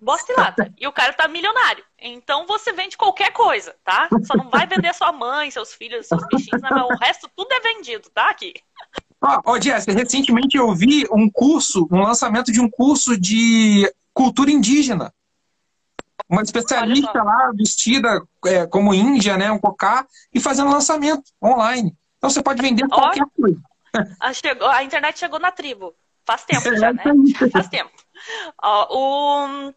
[0.01, 0.73] Bosta em lata.
[0.79, 1.85] E o cara tá milionário.
[1.99, 4.09] Então você vende qualquer coisa, tá?
[4.25, 6.89] Só não vai vender sua mãe, seus filhos, seus bichinhos, não.
[6.89, 8.31] O resto tudo é vendido, tá?
[8.31, 8.55] Aqui.
[9.23, 14.51] Ó, oh, Jess, recentemente eu vi um curso, um lançamento de um curso de cultura
[14.51, 15.13] indígena
[16.31, 21.93] uma especialista lá vestida é, como índia, né, um cocá, e fazendo lançamento online.
[22.17, 23.61] Então você pode vender qualquer coisa.
[24.21, 25.93] A, chegou, a internet chegou na tribo.
[26.25, 27.03] Faz tempo é, já, né?
[27.53, 27.91] Faz tempo.
[28.63, 29.75] Ó, o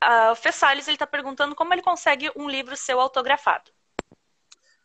[0.00, 3.70] a, o Fê Salles, ele está perguntando como ele consegue um livro seu autografado.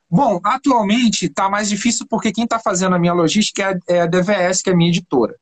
[0.10, 4.62] Bom, atualmente está mais difícil porque quem está fazendo a minha logística é a DVS,
[4.62, 5.36] que é a minha editora.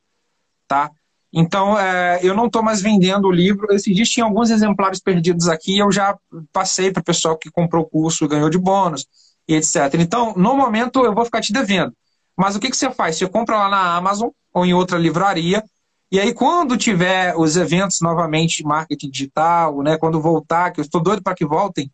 [0.66, 0.90] Tá?
[1.32, 3.72] Então, é, eu não estou mais vendendo o livro.
[3.72, 6.16] Esses dias tinha alguns exemplares perdidos aqui, eu já
[6.52, 9.06] passei para o pessoal que comprou o curso, ganhou de bônus
[9.46, 9.94] etc.
[9.98, 11.92] Então, no momento, eu vou ficar te devendo.
[12.36, 13.16] Mas o que, que você faz?
[13.16, 15.62] Você compra lá na Amazon ou em outra livraria,
[16.10, 20.84] e aí quando tiver os eventos novamente de marketing digital, né, quando voltar, que eu
[20.84, 21.90] estou doido para que voltem,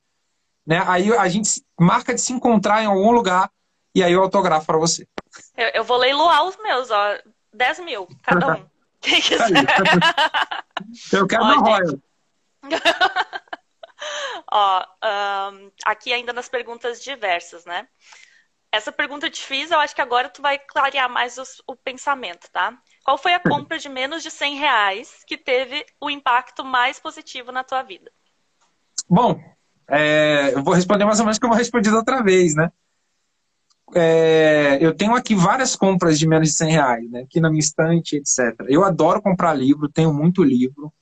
[0.66, 3.50] né, aí a gente marca de se encontrar em algum lugar
[3.94, 5.06] e aí eu autografo para você.
[5.56, 7.18] Eu, eu vou leiloar os meus, ó,
[7.52, 8.66] 10 mil cada um.
[9.00, 9.64] Quem quiser.
[11.10, 11.98] Eu quero uma Royal.
[14.52, 14.84] Ó,
[15.52, 17.88] um, aqui ainda nas perguntas diversas, né?
[18.72, 22.48] Essa pergunta te fiz, eu acho que agora tu vai clarear mais os, o pensamento,
[22.52, 22.76] tá?
[23.04, 27.50] Qual foi a compra de menos de 100 reais que teve o impacto mais positivo
[27.50, 28.10] na tua vida?
[29.08, 29.40] Bom,
[29.88, 32.70] é, eu vou responder mais ou menos como eu respondi outra vez, né?
[33.94, 37.20] é, eu tenho aqui várias compras de menos de 100 reais, né?
[37.22, 38.54] Aqui na minha estante, etc.
[38.68, 40.92] Eu adoro comprar livro, tenho muito livro,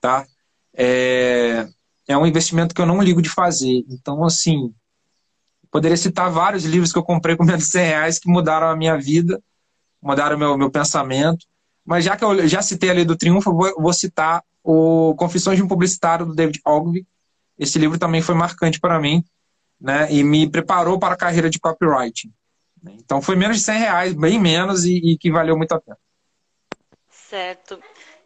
[0.00, 0.26] tá?
[0.74, 1.66] É,
[2.06, 3.84] é um investimento que eu não ligo de fazer.
[3.88, 4.72] Então, assim,
[5.70, 8.76] poderia citar vários livros que eu comprei com menos de 100 reais que mudaram a
[8.76, 9.42] minha vida,
[10.02, 11.46] mudaram o meu, meu pensamento.
[11.84, 15.56] Mas já que eu já citei a do Triunfo, eu vou, vou citar o Confissões
[15.56, 17.06] de um Publicitário, do David Ogilvy.
[17.58, 19.24] Esse livro também foi marcante para mim
[19.80, 22.32] né, e me preparou para a carreira de copywriting.
[22.84, 25.98] Então foi menos de 100 reais, bem menos, e, e que valeu muito a pena.
[27.10, 27.80] Certo.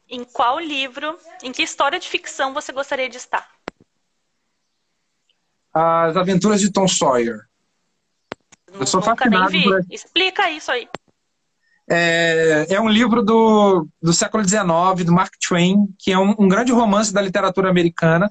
[0.09, 3.49] Em qual livro, em que história de ficção você gostaria de estar?
[5.73, 7.41] As Aventuras de Tom Sawyer.
[8.73, 9.69] Eu sou Nunca fascinado nem vi.
[9.69, 9.85] Por...
[9.91, 10.89] Explica isso aí.
[11.91, 16.49] É, é um livro do, do século XIX, do Mark Twain, que é um, um
[16.49, 18.31] grande romance da literatura americana,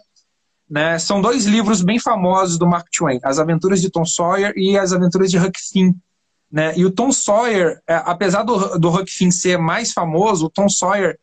[0.70, 0.98] né?
[0.98, 4.94] São dois livros bem famosos do Mark Twain, As Aventuras de Tom Sawyer e As
[4.94, 5.94] Aventuras de Huck Finn.
[6.50, 6.74] Né?
[6.78, 10.70] E o Tom Sawyer, é, apesar do, do Huck Finn ser mais famoso, o Tom
[10.70, 11.20] Sawyer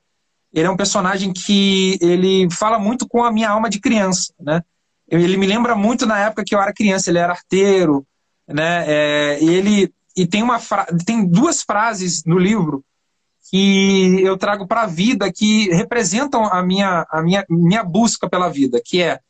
[0.52, 4.32] ele é um personagem que ele fala muito com a minha alma de criança.
[4.40, 4.62] Né?
[5.08, 8.06] Ele me lembra muito na época que eu era criança, ele era arteiro,
[8.46, 8.84] né?
[8.86, 10.86] É, e ele e tem uma fra...
[11.06, 12.84] tem duas frases no livro
[13.50, 18.48] que eu trago para a vida que representam a minha, a minha, minha busca pela
[18.48, 19.20] vida, que é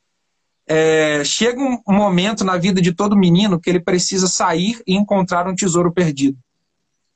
[0.69, 5.49] é, chega um momento na vida de todo menino que ele precisa sair e encontrar
[5.49, 6.37] um tesouro perdido.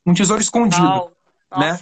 [0.07, 0.83] Um tesouro escondido.
[0.83, 1.13] Wow.
[1.59, 1.79] Né?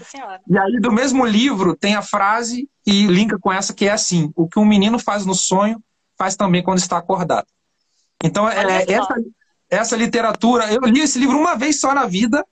[0.48, 4.32] E aí, do mesmo livro, tem a frase e linka com essa que é assim:
[4.34, 5.80] o que um menino faz no sonho,
[6.20, 7.46] faz também quando está acordado.
[8.22, 9.14] Então, é, essa,
[9.70, 12.46] essa literatura, eu li esse livro uma vez só na vida,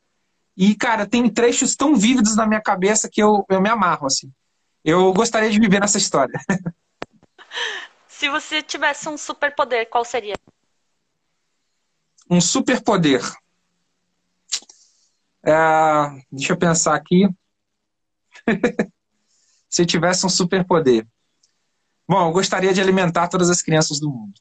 [0.56, 4.32] e, cara, tem trechos tão vívidos na minha cabeça que eu, eu me amarro, assim.
[4.82, 6.32] Eu gostaria de viver nessa história.
[8.08, 10.34] Se você tivesse um superpoder, qual seria?
[12.30, 13.20] Um superpoder.
[15.44, 15.52] É,
[16.32, 17.28] deixa eu pensar aqui.
[19.68, 21.06] Se tivesse um superpoder.
[22.08, 24.40] Bom, eu gostaria de alimentar todas as crianças do mundo.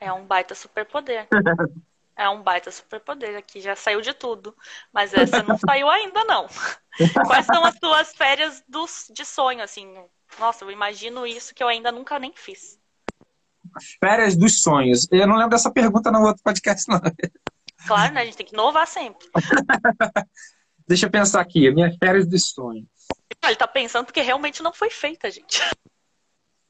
[0.00, 1.26] É um baita superpoder.
[2.16, 3.36] é um baita superpoder.
[3.36, 4.54] Aqui já saiu de tudo.
[4.92, 6.46] Mas essa não saiu ainda, não.
[7.26, 9.92] Quais são as tuas férias dos, de sonho, assim?
[10.38, 12.78] Nossa, eu imagino isso que eu ainda nunca nem fiz.
[13.98, 15.08] Férias dos sonhos.
[15.10, 17.00] Eu não lembro dessa pergunta no outro podcast, não.
[17.86, 18.22] Claro, né?
[18.22, 19.28] A gente tem que inovar sempre.
[20.86, 21.70] Deixa eu pensar aqui.
[21.72, 22.86] Minhas férias dos sonhos.
[23.42, 25.60] Ele tá pensando porque realmente não foi feita, gente.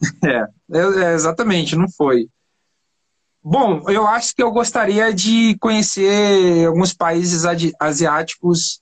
[0.72, 2.28] É, é, exatamente, não foi.
[3.42, 7.44] Bom, eu acho que eu gostaria de conhecer alguns países
[7.78, 8.80] asiáticos,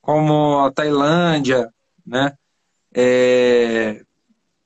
[0.00, 1.68] como a Tailândia,
[2.06, 2.32] né?
[2.94, 4.02] É,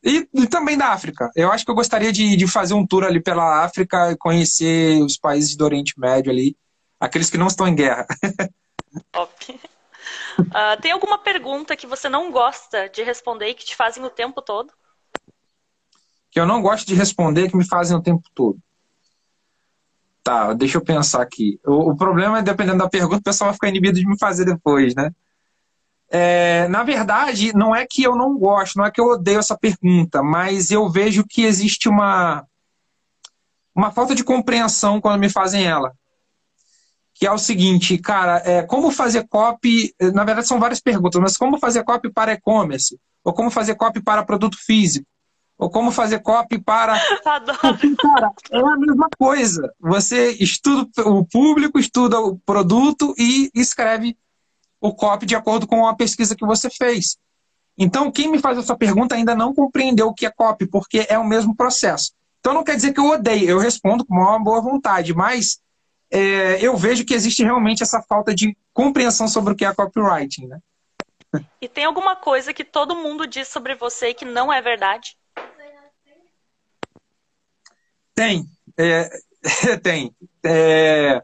[0.02, 1.30] e, e, também da África.
[1.34, 5.02] Eu acho que eu gostaria de, de fazer um tour ali pela África e conhecer
[5.02, 6.56] os países do Oriente Médio ali,
[7.00, 8.06] aqueles que não estão em guerra.
[9.10, 9.60] Top.
[10.38, 14.10] Uh, tem alguma pergunta que você não gosta de responder e que te fazem o
[14.10, 14.72] tempo todo?
[16.34, 18.58] Que eu não gosto de responder que me fazem o tempo todo.
[20.20, 21.60] Tá, deixa eu pensar aqui.
[21.64, 24.44] O, o problema é, dependendo da pergunta, o pessoal vai ficar inibido de me fazer
[24.44, 25.12] depois, né?
[26.10, 29.56] É, na verdade, não é que eu não gosto, não é que eu odeio essa
[29.56, 32.44] pergunta, mas eu vejo que existe uma,
[33.72, 35.92] uma falta de compreensão quando me fazem ela.
[37.14, 39.94] Que é o seguinte, cara, é, como fazer copy.
[40.12, 42.98] Na verdade, são várias perguntas, mas como fazer copy para e-commerce?
[43.22, 45.06] Ou como fazer copy para produto físico?
[45.58, 46.94] Ou como fazer copy para.
[47.24, 47.58] Adoro.
[47.58, 49.72] Cara, é a mesma coisa.
[49.80, 54.16] Você estuda o público, estuda o produto e escreve
[54.80, 57.16] o COP de acordo com a pesquisa que você fez.
[57.76, 61.18] Então, quem me faz essa pergunta ainda não compreendeu o que é COP, porque é
[61.18, 62.12] o mesmo processo.
[62.38, 65.58] Então, não quer dizer que eu odeio, eu respondo com uma boa vontade, mas
[66.10, 70.46] é, eu vejo que existe realmente essa falta de compreensão sobre o que é copywriting.
[70.46, 70.58] Né?
[71.60, 75.16] E tem alguma coisa que todo mundo diz sobre você que não é verdade?
[78.14, 78.44] Tem.
[78.78, 79.10] É,
[79.82, 80.14] tem.
[80.44, 81.22] É,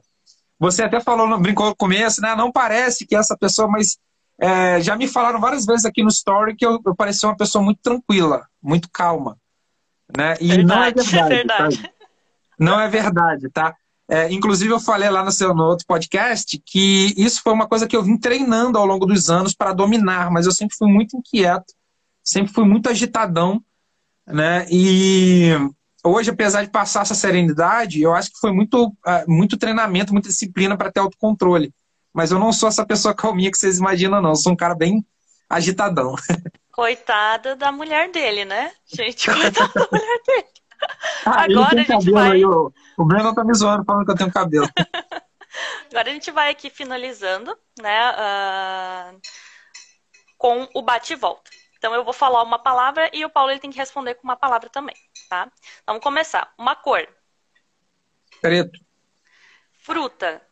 [0.59, 2.35] você até falou, brincou no começo, né?
[2.35, 3.99] Não parece que essa pessoa, mas
[4.39, 7.63] é, já me falaram várias vezes aqui no story que eu, eu parecia uma pessoa
[7.63, 9.39] muito tranquila, muito calma.
[10.17, 10.37] Né?
[10.41, 11.21] E verdade, não é verdade.
[11.21, 11.83] É verdade.
[11.83, 11.91] Tá?
[12.59, 13.75] Não é verdade, tá?
[14.07, 17.87] É, inclusive, eu falei lá no seu no outro podcast que isso foi uma coisa
[17.87, 21.17] que eu vim treinando ao longo dos anos para dominar, mas eu sempre fui muito
[21.17, 21.73] inquieto,
[22.23, 23.63] sempre fui muito agitadão,
[24.27, 24.67] né?
[24.69, 25.53] E
[26.05, 30.29] hoje, apesar de passar essa serenidade, eu acho que foi muito, ah, muito treinamento, muita
[30.29, 31.73] disciplina para ter autocontrole.
[32.13, 34.31] Mas eu não sou essa pessoa calminha que vocês imaginam, não.
[34.31, 35.05] Eu sou um cara bem
[35.49, 36.15] agitadão.
[36.73, 38.73] Coitada da mulher dele, né?
[38.87, 40.47] Gente, coitada da mulher dele.
[41.27, 42.31] Ah, Agora a gente vai.
[42.33, 42.73] Aí, o,
[43.05, 44.69] Breno tá me zoando falando que eu tenho cabelo.
[45.91, 48.13] Agora a gente vai aqui finalizando, né?
[48.13, 49.21] Uh,
[50.39, 51.51] com o bate e volta.
[51.81, 54.37] Então eu vou falar uma palavra e o Paulo ele tem que responder com uma
[54.37, 54.95] palavra também,
[55.31, 55.51] tá?
[55.83, 56.53] Então, vamos começar.
[56.59, 57.09] Uma cor.
[58.39, 58.79] Preto.
[59.73, 60.47] Fruta.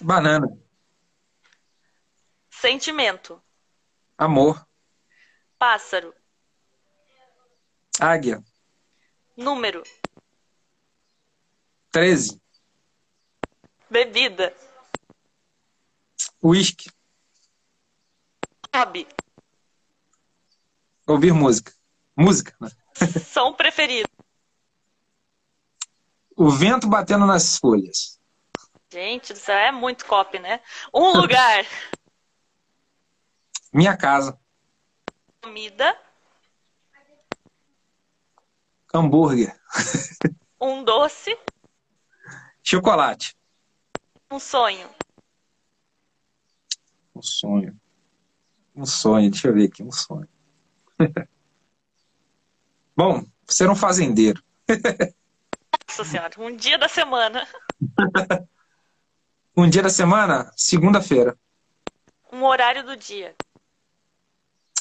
[0.00, 0.46] Banana.
[2.48, 3.42] Sentimento.
[4.16, 4.64] Amor.
[5.58, 6.14] Pássaro.
[7.98, 8.40] Águia.
[9.36, 9.82] Número.
[11.90, 12.40] 13.
[13.90, 14.54] Bebida.
[16.40, 16.88] Whisky.
[18.72, 19.08] Hobby.
[21.10, 21.72] Ouvir música.
[22.16, 22.70] Música, né?
[23.26, 24.08] Som preferido.
[26.36, 28.20] O vento batendo nas folhas.
[28.92, 30.60] Gente céu, é muito copy, né?
[30.94, 31.66] Um lugar.
[33.74, 34.38] Minha casa.
[35.42, 35.98] Comida.
[38.94, 39.52] Hambúrguer.
[40.62, 41.36] Um doce.
[42.62, 43.34] Chocolate.
[44.30, 44.88] Um sonho.
[47.14, 47.80] Um sonho.
[48.76, 50.28] Um sonho, deixa eu ver aqui, um sonho.
[52.96, 54.42] Bom, ser um fazendeiro.
[55.88, 57.46] Nossa senhora, um dia da semana.
[59.56, 60.52] um dia da semana?
[60.56, 61.36] Segunda-feira.
[62.32, 63.34] Um horário do dia.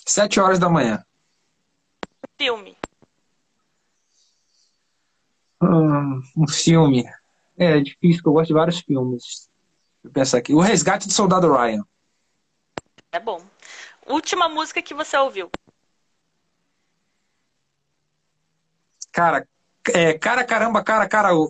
[0.06, 1.04] Sete horas da manhã.
[2.38, 2.78] Filme.
[5.62, 7.06] Hum, um filme.
[7.58, 9.50] É, é difícil, eu gosto de vários filmes.
[10.02, 10.54] Deixa eu pensar aqui.
[10.54, 11.84] O Resgate do Soldado Ryan.
[13.12, 13.44] É bom.
[14.06, 15.50] Última música que você ouviu?
[19.20, 19.46] Cara,
[19.94, 21.50] é, cara, caramba, cara, cara, o.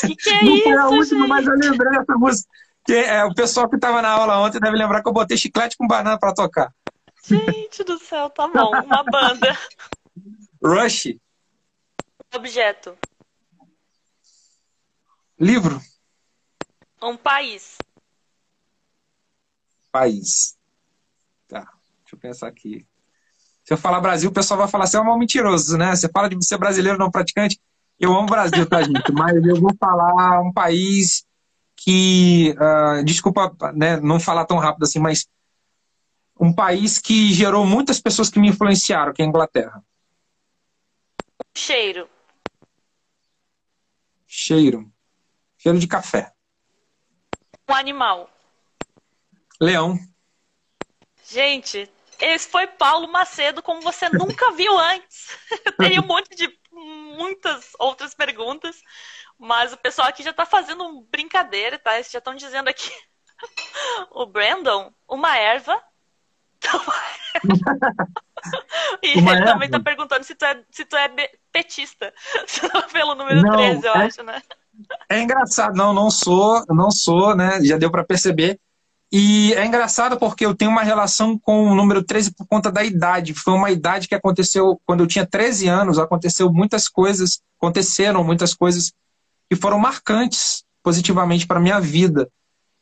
[0.00, 1.28] Que que é Não isso, foi a última, gente?
[1.28, 2.48] mas eu lembrei dessa música.
[2.86, 5.76] Que é, o pessoal que estava na aula ontem deve lembrar que eu botei chiclete
[5.76, 6.72] com banana para tocar.
[7.24, 8.70] Gente do céu, tá bom.
[8.70, 9.58] Uma banda.
[10.62, 11.16] Rush.
[12.32, 12.96] Objeto.
[15.36, 15.80] Livro.
[17.02, 17.76] Um país.
[19.90, 20.56] País.
[21.48, 21.72] Tá,
[22.02, 22.86] deixa eu pensar aqui.
[23.64, 25.96] Se eu falar Brasil, o pessoal vai falar, você é um mentiroso, né?
[25.96, 27.58] Você fala de ser brasileiro não praticante.
[27.98, 29.10] Eu amo o Brasil, tá, gente?
[29.12, 31.24] Mas eu vou falar um país
[31.74, 35.28] que, uh, desculpa né, não falar tão rápido assim, mas
[36.38, 39.84] um país que gerou muitas pessoas que me influenciaram, que é a Inglaterra.
[41.54, 42.08] Cheiro.
[44.26, 44.90] Cheiro.
[45.58, 46.32] Cheiro de café.
[47.68, 48.30] Um animal.
[49.60, 49.98] Leão.
[51.30, 51.90] Gente,
[52.26, 55.36] esse foi Paulo Macedo, como você nunca viu antes.
[55.64, 58.80] Eu teria um monte de muitas outras perguntas,
[59.38, 61.94] mas o pessoal aqui já está fazendo brincadeira, tá?
[61.94, 62.90] Eles já estão dizendo aqui.
[64.10, 65.80] o Brandon, uma erva.
[69.02, 69.52] e uma ele erva.
[69.52, 71.08] também está perguntando se tu é, se tu é
[71.52, 72.12] petista.
[72.92, 74.42] Pelo número não, 13, eu é, acho, né?
[75.08, 77.60] É engraçado, não, não sou, não sou, né?
[77.62, 78.58] Já deu para perceber.
[79.16, 82.82] E é engraçado porque eu tenho uma relação com o número 13 por conta da
[82.82, 83.32] idade.
[83.32, 88.54] Foi uma idade que aconteceu quando eu tinha 13 anos, aconteceu muitas coisas, aconteceram muitas
[88.54, 88.92] coisas
[89.48, 92.28] que foram marcantes positivamente para minha vida.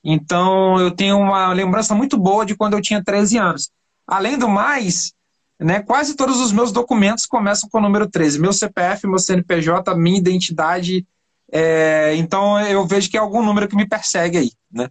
[0.03, 3.71] Então eu tenho uma lembrança muito boa de quando eu tinha 13 anos.
[4.07, 5.13] Além do mais,
[5.61, 8.41] né, quase todos os meus documentos começam com o número 13.
[8.41, 11.07] Meu CPF, meu CNPJ, minha identidade.
[11.53, 12.17] É...
[12.17, 14.53] então eu vejo que é algum número que me persegue aí.
[14.73, 14.89] Né?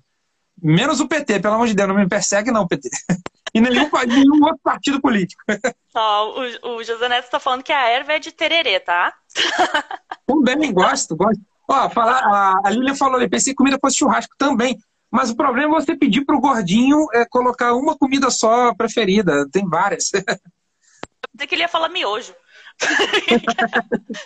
[0.61, 2.89] Menos o PT, pelo amor de Deus, não me persegue não, PT.
[3.53, 5.43] E nenhum, nenhum outro partido político.
[5.93, 9.13] Ó, o, o José Neto está falando que a erva é de tererê, tá?
[10.25, 11.41] Também, gosto, gosto.
[11.67, 14.77] Ó, falar, a, a Lília falou ali, pensei em comida fosse churrasco também.
[15.11, 19.45] Mas o problema é você pedir pro gordinho é, colocar uma comida só preferida.
[19.51, 20.13] Tem várias.
[20.13, 20.23] Eu
[21.33, 22.33] pensei que ele ia falar miojo.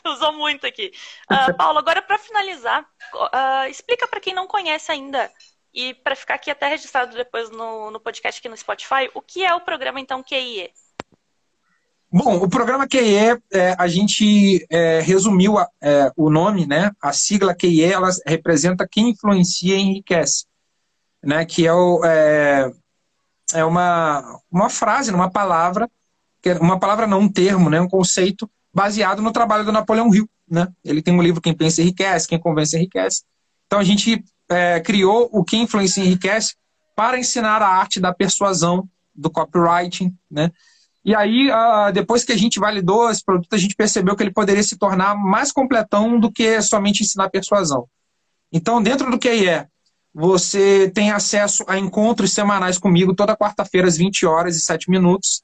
[0.06, 0.92] Usou muito aqui.
[1.32, 2.84] Uh, Paulo, agora para finalizar,
[3.14, 5.32] uh, explica para quem não conhece ainda
[5.76, 9.44] e para ficar aqui até registrado depois no, no podcast aqui no Spotify, o que
[9.44, 10.72] é o programa, então, QIE?
[12.10, 16.92] Bom, o programa QIE, é, a gente é, resumiu a, é, o nome, né?
[17.02, 20.46] A sigla QIE, ela representa quem influencia e enriquece,
[21.22, 21.44] né?
[21.46, 22.72] Que é, o, é,
[23.54, 25.92] é uma, uma frase, uma palavra,
[26.62, 27.82] uma palavra não um termo, né?
[27.82, 30.70] Um conceito baseado no trabalho do Napoleão Hill, né?
[30.86, 33.24] Ele tem um livro Quem Pensa Enriquece, Quem Convence Enriquece.
[33.68, 36.56] Então a gente é, criou o que influencia e enriquece
[36.96, 40.52] para ensinar a arte da persuasão, do copywriting, né?
[41.04, 44.34] E aí, uh, depois que a gente validou esse produto, a gente percebeu que ele
[44.34, 47.88] poderia se tornar mais completão do que somente ensinar persuasão.
[48.52, 49.68] Então, dentro do que é,
[50.12, 55.44] você tem acesso a encontros semanais comigo toda quarta-feira às 20 horas e 7 minutos.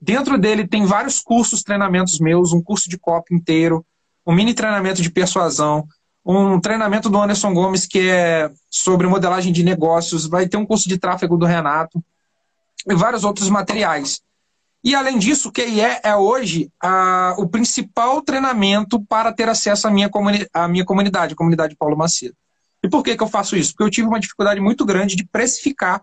[0.00, 3.84] Dentro dele tem vários cursos, treinamentos meus, um curso de copy inteiro,
[4.26, 5.86] um mini treinamento de persuasão,
[6.24, 10.88] um treinamento do Anderson Gomes que é sobre modelagem de negócios, vai ter um curso
[10.88, 12.02] de tráfego do Renato
[12.86, 14.22] e vários outros materiais.
[14.82, 19.90] E além disso, o QIE é hoje a, o principal treinamento para ter acesso à
[19.90, 22.36] minha, comuni à minha comunidade, a comunidade Paulo Macedo.
[22.82, 23.72] E por que, que eu faço isso?
[23.72, 26.02] Porque eu tive uma dificuldade muito grande de precificar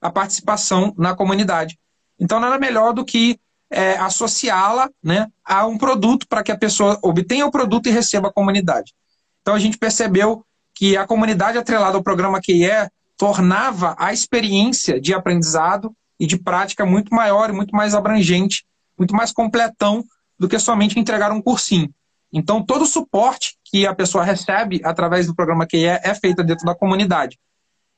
[0.00, 1.76] a participação na comunidade.
[2.18, 6.98] Então, nada melhor do que é, associá-la né, a um produto para que a pessoa
[7.02, 8.94] obtenha o produto e receba a comunidade.
[9.42, 15.12] Então, a gente percebeu que a comunidade atrelada ao programa QIE tornava a experiência de
[15.12, 18.64] aprendizado e de prática muito maior e muito mais abrangente,
[18.98, 20.04] muito mais completão
[20.38, 21.92] do que somente entregar um cursinho.
[22.32, 26.64] Então, todo o suporte que a pessoa recebe através do programa QIE é feito dentro
[26.64, 27.38] da comunidade.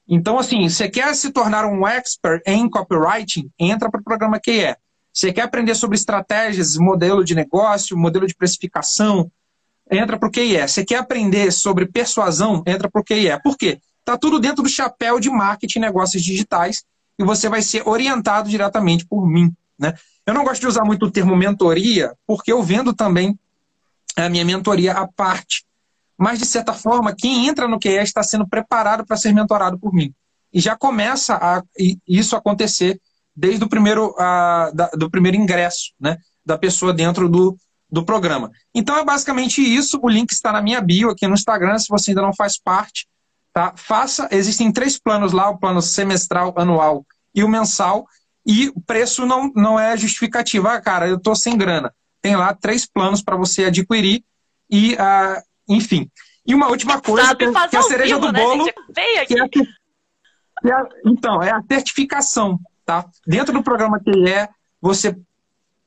[0.08, 4.76] Então, assim, você quer se tornar um expert em copywriting, entra para o programa QIE.
[5.12, 9.30] Você quer aprender sobre estratégias, modelo de negócio, modelo de precificação,
[9.90, 10.60] entra para o QIE.
[10.60, 13.40] Você quer aprender sobre persuasão, entra para o QIE.
[13.42, 13.80] Por quê?
[14.00, 16.84] Está tudo dentro do chapéu de marketing e negócios digitais
[17.18, 19.54] e você vai ser orientado diretamente por mim.
[19.78, 19.94] Né?
[20.26, 23.38] Eu não gosto de usar muito o termo mentoria, porque eu vendo também
[24.16, 25.64] a minha mentoria à parte.
[26.16, 29.92] Mas, de certa forma, quem entra no QE está sendo preparado para ser mentorado por
[29.92, 30.14] mim.
[30.52, 31.62] E já começa a
[32.06, 33.00] isso acontecer
[33.34, 37.56] desde o primeiro, a, da, do primeiro ingresso né, da pessoa dentro do,
[37.94, 38.50] do programa.
[38.74, 40.00] Então é basicamente isso.
[40.02, 43.06] O link está na minha bio aqui no Instagram, se você ainda não faz parte.
[43.52, 43.72] Tá?
[43.76, 48.04] Faça, existem três planos lá, o plano semestral, anual e o mensal,
[48.44, 50.66] e o preço não, não é justificativo.
[50.66, 51.94] Ah, cara, eu estou sem grana.
[52.20, 54.24] Tem lá três planos para você adquirir
[54.68, 56.10] e, uh, enfim.
[56.44, 58.72] E uma última coisa, Sabe que, é a cereja vivo, do né, bolo, né,
[59.26, 60.74] que é, que é,
[61.06, 62.58] então, é a certificação.
[62.84, 63.06] Tá?
[63.24, 64.48] Dentro do programa que é,
[64.80, 65.16] você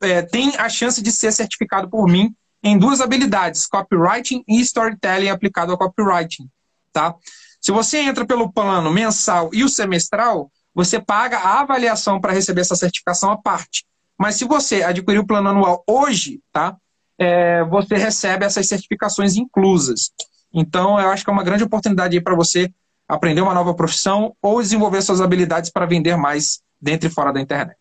[0.01, 5.29] é, tem a chance de ser certificado por mim em duas habilidades, copywriting e storytelling
[5.29, 6.49] aplicado ao copywriting.
[6.91, 7.15] Tá?
[7.61, 12.61] Se você entra pelo plano mensal e o semestral, você paga a avaliação para receber
[12.61, 13.85] essa certificação à parte.
[14.17, 16.75] Mas se você adquirir o plano anual hoje, tá?
[17.19, 20.11] É, você recebe essas certificações inclusas.
[20.53, 22.71] Então, eu acho que é uma grande oportunidade para você
[23.07, 27.41] aprender uma nova profissão ou desenvolver suas habilidades para vender mais dentro e fora da
[27.41, 27.77] internet.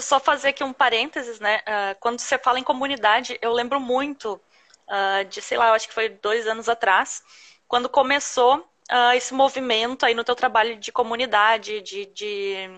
[0.00, 1.58] Só fazer aqui um parênteses, né?
[1.58, 4.40] Uh, quando você fala em comunidade, eu lembro muito
[4.88, 7.22] uh, de, sei lá, eu acho que foi dois anos atrás,
[7.66, 12.68] quando começou uh, esse movimento aí no teu trabalho de comunidade, de, de,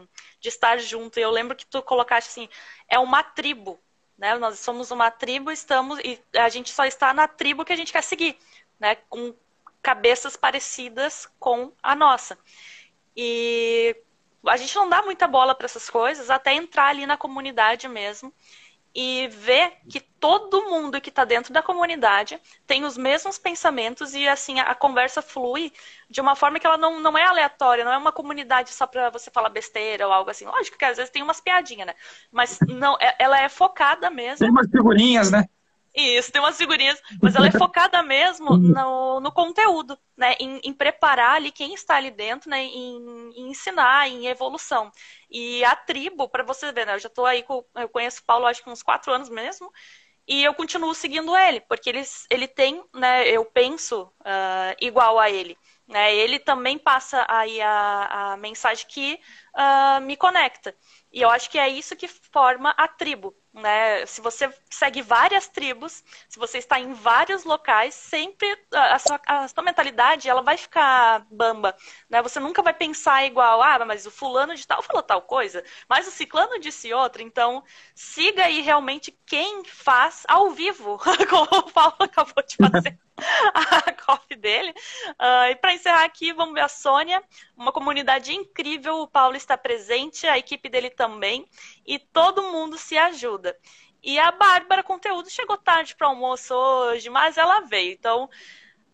[0.41, 1.19] de estar junto.
[1.19, 2.49] E eu lembro que tu colocaste assim,
[2.89, 3.79] é uma tribo,
[4.19, 4.37] né?
[4.37, 7.93] Nós somos uma tribo, estamos e a gente só está na tribo que a gente
[7.93, 8.39] quer seguir,
[8.79, 8.97] né?
[9.09, 9.35] Com
[9.83, 12.39] cabeças parecidas com a nossa.
[13.17, 13.97] E
[14.47, 18.33] a gente não dá muita bola para essas coisas até entrar ali na comunidade mesmo
[18.95, 24.27] e ver que todo mundo que está dentro da comunidade tem os mesmos pensamentos e
[24.27, 25.73] assim a, conversa flui
[26.09, 29.09] de uma forma que ela não, não é aleatória, não é uma comunidade só para
[29.11, 30.45] você falar besteira ou algo assim.
[30.45, 31.95] Lógico que às vezes tem umas piadinhas, né?
[32.33, 34.39] Mas não, é, ela é focada mesmo.
[34.39, 35.45] Tem umas figurinhas, né?
[35.95, 40.37] Isso, tem umas figurinhas, mas ela é focada mesmo no, no conteúdo, né?
[40.39, 42.63] Em, em, preparar ali quem está ali dentro, né?
[42.63, 44.93] Em, em ensinar, em evolução.
[45.29, 46.95] E a tribo, para você ver, né?
[46.95, 49.71] Eu já estou aí, com, eu conheço o Paulo acho que uns quatro anos mesmo,
[50.29, 53.29] e eu continuo seguindo ele, porque ele, ele tem, né?
[53.29, 55.59] Eu penso uh, igual a ele.
[55.89, 56.15] Né?
[56.15, 59.19] Ele também passa aí a, a mensagem que
[59.57, 60.73] uh, me conecta.
[61.13, 64.07] E eu acho que é isso que forma a tribo né?
[64.07, 69.49] Se você segue várias tribos, se você está em vários locais, sempre a sua, a
[69.49, 71.77] sua mentalidade ela vai ficar bamba,
[72.09, 72.23] né?
[72.23, 76.07] Você nunca vai pensar igual, ah, mas o fulano de tal falou tal coisa, mas
[76.07, 77.23] o ciclano disse outra.
[77.23, 77.63] Então,
[77.95, 80.99] siga aí realmente quem faz ao vivo,
[81.29, 82.99] como o Paulo acabou de fazer.
[83.55, 84.71] a coffee dele.
[85.11, 87.23] Uh, e para encerrar aqui, vamos ver a Sônia,
[87.57, 89.01] uma comunidade incrível.
[89.01, 91.47] O Paulo está presente, a equipe dele também,
[91.87, 93.50] e todo mundo se ajuda.
[94.03, 97.93] E a Bárbara Conteúdo chegou tarde para almoço hoje, mas ela veio.
[97.93, 98.29] Então,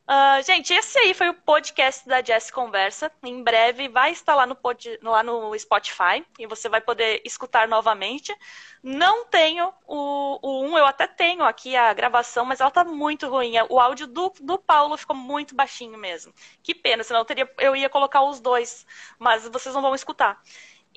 [0.09, 3.11] Uh, gente, esse aí foi o podcast da Jess Conversa.
[3.25, 7.67] Em breve vai estar lá no, pod, lá no Spotify e você vai poder escutar
[7.67, 8.33] novamente.
[8.81, 13.29] Não tenho o, o 1, eu até tenho aqui a gravação, mas ela tá muito
[13.29, 13.55] ruim.
[13.69, 16.33] O áudio do, do Paulo ficou muito baixinho mesmo.
[16.63, 18.87] Que pena, senão eu, teria, eu ia colocar os dois,
[19.19, 20.41] mas vocês não vão escutar.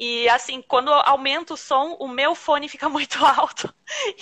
[0.02, 3.74] E assim, quando aumenta o som, o meu fone fica muito alto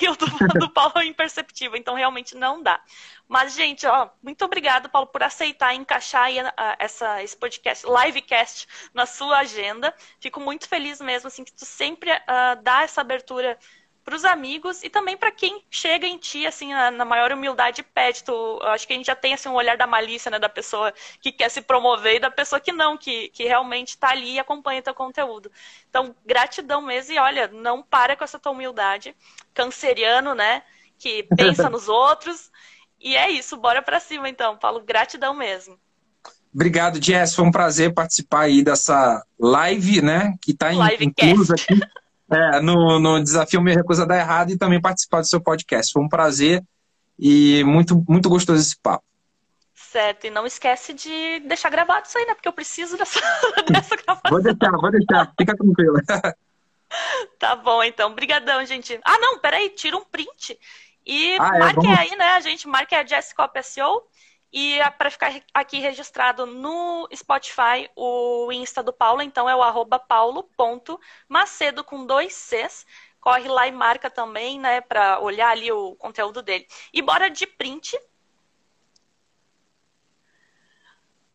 [0.01, 0.25] e o do,
[0.59, 2.81] do Paulo é imperceptível, então realmente não dá.
[3.27, 8.67] Mas, gente, ó, muito obrigada, Paulo, por aceitar encaixar aí, uh, essa, esse podcast, livecast,
[8.91, 9.93] na sua agenda.
[10.19, 13.59] Fico muito feliz mesmo, assim, que tu sempre uh, dá essa abertura
[14.07, 17.81] para os amigos e também para quem chega em ti, assim, na, na maior humildade
[17.81, 18.23] e pede.
[18.23, 20.93] Tu, acho que a gente já tem, assim, um olhar da malícia, né, da pessoa
[21.19, 24.39] que quer se promover e da pessoa que não, que, que realmente está ali e
[24.39, 25.51] acompanha teu conteúdo.
[25.89, 29.13] Então, gratidão mesmo e olha, não para com essa tua humildade.
[29.53, 30.63] Canceriano, né,
[30.97, 32.49] que pensa nos outros.
[33.01, 34.79] E é isso, bora para cima então, Paulo.
[34.79, 35.77] Gratidão mesmo.
[36.53, 37.35] Obrigado, Jess.
[37.35, 40.33] Foi um prazer participar aí dessa live, né?
[40.41, 41.77] Que está inclusa aqui
[42.31, 45.91] é, no, no desafio Me Recusa Dar Errado e também participar do seu podcast.
[45.91, 46.63] Foi um prazer
[47.17, 49.03] e muito, muito gostoso esse papo.
[49.73, 52.35] Certo, e não esquece de deixar gravado isso aí, né?
[52.35, 53.19] Porque eu preciso dessa,
[53.71, 54.29] dessa gravação.
[54.29, 55.33] Vou deixar, vou deixar.
[55.37, 56.01] Fica tranquila.
[57.39, 58.11] tá bom, então.
[58.11, 58.99] Obrigadão, gente.
[59.03, 59.69] Ah, não, peraí.
[59.69, 60.59] Tira um print
[61.05, 61.99] e ah, é, marque vamos...
[61.99, 62.31] aí, né?
[62.31, 64.03] A gente marque a Jessica SEO
[64.51, 69.61] e é para ficar aqui registrado no Spotify, o Insta do Paulo, então é o
[69.61, 72.85] arroba paulo.macedo com dois Cs.
[73.19, 76.65] Corre lá e marca também, né, para olhar ali o conteúdo dele.
[76.93, 77.99] E bora de print.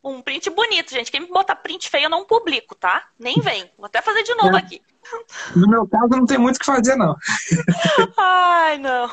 [0.03, 1.11] Um print bonito, gente.
[1.11, 3.09] Quem me botar print feio eu não publico, tá?
[3.19, 3.71] Nem vem.
[3.77, 4.59] Vou até fazer de novo é.
[4.59, 4.83] aqui.
[5.55, 7.15] No meu caso não tem muito o que fazer, não.
[8.17, 9.09] Ai, não.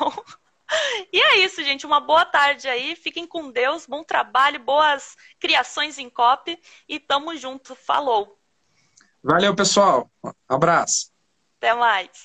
[1.12, 1.86] E é isso, gente.
[1.86, 2.94] Uma boa tarde aí.
[2.94, 3.86] Fiquem com Deus.
[3.86, 6.58] Bom trabalho, boas criações em copy.
[6.88, 7.74] E tamo junto.
[7.74, 8.38] Falou.
[9.22, 10.10] Valeu, pessoal.
[10.48, 11.12] Abraço.
[11.58, 12.10] Até mais.